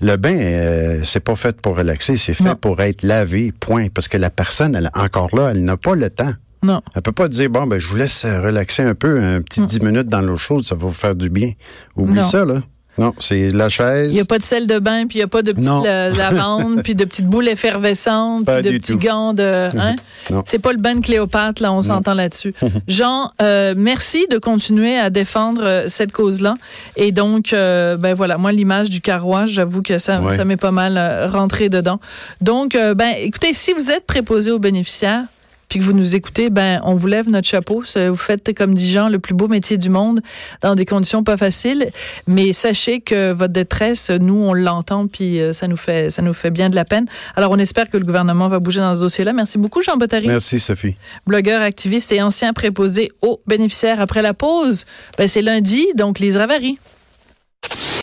le 0.00 0.16
bain, 0.16 0.34
euh, 0.38 1.00
c'est 1.04 1.20
pas 1.20 1.36
fait 1.36 1.60
pour 1.60 1.76
relaxer, 1.76 2.16
c'est 2.16 2.32
fait 2.34 2.44
Non. 2.44 2.54
pour 2.54 2.80
être 2.80 3.02
lavé, 3.02 3.52
point. 3.58 3.88
Parce 3.92 4.08
que 4.08 4.16
la 4.16 4.30
personne, 4.30 4.74
elle, 4.74 4.90
encore 4.94 5.28
là, 5.36 5.50
elle 5.50 5.62
n'a 5.64 5.76
pas 5.76 5.94
le 5.94 6.08
temps. 6.08 6.32
Non. 6.62 6.80
Elle 6.94 7.02
peut 7.02 7.12
pas 7.12 7.28
dire, 7.28 7.50
bon, 7.50 7.66
ben, 7.66 7.78
je 7.78 7.88
vous 7.88 7.96
laisse 7.96 8.24
relaxer 8.24 8.82
un 8.82 8.94
peu, 8.94 9.20
un 9.20 9.42
petit 9.42 9.64
10 9.64 9.80
minutes 9.82 10.06
dans 10.08 10.20
l'eau 10.22 10.36
chaude, 10.38 10.64
ça 10.64 10.74
va 10.74 10.82
vous 10.86 10.92
faire 10.92 11.14
du 11.16 11.28
bien. 11.28 11.50
Oublie 11.96 12.14
Mm. 12.14 12.16
Non. 12.22 12.28
ça, 12.28 12.44
là. 12.44 12.62
Non, 12.98 13.12
c'est 13.18 13.50
la 13.50 13.70
chaise. 13.70 14.10
Il 14.10 14.14
n'y 14.14 14.20
a 14.20 14.24
pas 14.26 14.38
de 14.38 14.42
sel 14.42 14.66
de 14.66 14.78
bain, 14.78 15.06
puis 15.06 15.16
il 15.16 15.20
n'y 15.20 15.24
a 15.24 15.28
pas 15.28 15.42
de 15.42 15.52
petites 15.52 15.64
Non. 15.66 15.82
la- 15.82 16.10
lavandes, 16.10 16.82
puis 16.82 16.94
de 16.94 17.04
petites 17.06 17.26
boules 17.26 17.48
effervescentes, 17.48 18.44
puis 18.44 18.62
de 18.62 18.76
petits 18.78 18.92
tout. 18.92 18.98
gants 18.98 19.32
de... 19.32 19.68
Hein? 19.76 19.96
Non. 20.30 20.42
C'est 20.44 20.58
pas 20.58 20.72
le 20.72 20.78
bain 20.78 20.96
de 20.96 21.00
Cléopâtre, 21.00 21.62
là, 21.62 21.72
on 21.72 21.80
s'entend 21.80 22.12
là-dessus. 22.14 22.54
Jean, 22.88 23.32
euh, 23.40 23.74
merci 23.76 24.26
de 24.30 24.36
continuer 24.38 24.96
à 24.98 25.08
défendre 25.10 25.62
euh, 25.64 25.84
cette 25.88 26.12
cause-là. 26.12 26.54
Et 26.96 27.12
donc, 27.12 27.52
euh, 27.54 27.96
ben 27.96 28.12
voilà, 28.14 28.36
moi, 28.36 28.52
l'image 28.52 28.90
du 28.90 29.00
carouage, 29.00 29.50
j'avoue 29.50 29.80
que 29.82 29.98
ça, 29.98 30.20
Ouais. 30.20 30.36
ça 30.36 30.44
m'est 30.44 30.56
pas 30.58 30.70
mal 30.70 31.28
rentré 31.32 31.68
dedans. 31.70 31.98
Donc, 32.42 32.74
euh, 32.74 32.94
ben, 32.94 33.14
écoutez, 33.18 33.52
si 33.54 33.72
vous 33.72 33.90
êtes 33.90 34.04
préposé 34.06 34.50
aux 34.50 34.58
bénéficiaires, 34.58 35.24
puis 35.72 35.78
que 35.78 35.86
vous 35.86 35.94
nous 35.94 36.14
écoutez, 36.14 36.50
ben 36.50 36.82
on 36.84 36.96
vous 36.96 37.06
lève 37.06 37.30
notre 37.30 37.48
chapeau. 37.48 37.82
Vous 37.96 38.16
faites, 38.16 38.54
comme 38.54 38.74
dit 38.74 38.92
Jean, 38.92 39.08
le 39.08 39.18
plus 39.18 39.32
beau 39.32 39.48
métier 39.48 39.78
du 39.78 39.88
monde 39.88 40.20
dans 40.60 40.74
des 40.74 40.84
conditions 40.84 41.24
pas 41.24 41.38
faciles. 41.38 41.88
Mais 42.26 42.52
sachez 42.52 43.00
que 43.00 43.32
votre 43.32 43.54
détresse, 43.54 44.10
nous, 44.10 44.34
on 44.34 44.52
l'entend, 44.52 45.06
puis 45.06 45.40
euh, 45.40 45.54
ça 45.54 45.68
nous 45.68 45.78
fait 45.78 46.10
ça 46.10 46.20
nous 46.20 46.34
fait 46.34 46.50
bien 46.50 46.68
de 46.68 46.74
la 46.74 46.84
peine. 46.84 47.06
Alors, 47.36 47.52
on 47.52 47.58
espère 47.58 47.88
que 47.88 47.96
le 47.96 48.04
gouvernement 48.04 48.48
va 48.48 48.58
bouger 48.58 48.80
dans 48.80 48.94
ce 48.94 49.00
dossier-là. 49.00 49.32
Merci 49.32 49.56
beaucoup, 49.56 49.80
Jean 49.80 49.96
Bottary, 49.96 50.26
Merci, 50.26 50.58
Sophie. 50.58 50.94
blogueur, 51.26 51.62
activiste 51.62 52.12
et 52.12 52.20
ancien 52.20 52.52
préposé 52.52 53.10
aux 53.22 53.40
bénéficiaires. 53.46 53.98
Après 53.98 54.20
la 54.20 54.34
pause, 54.34 54.84
ben, 55.16 55.26
c'est 55.26 55.40
lundi, 55.40 55.86
donc 55.96 56.18
les 56.18 56.36
Ravary. 56.36 56.76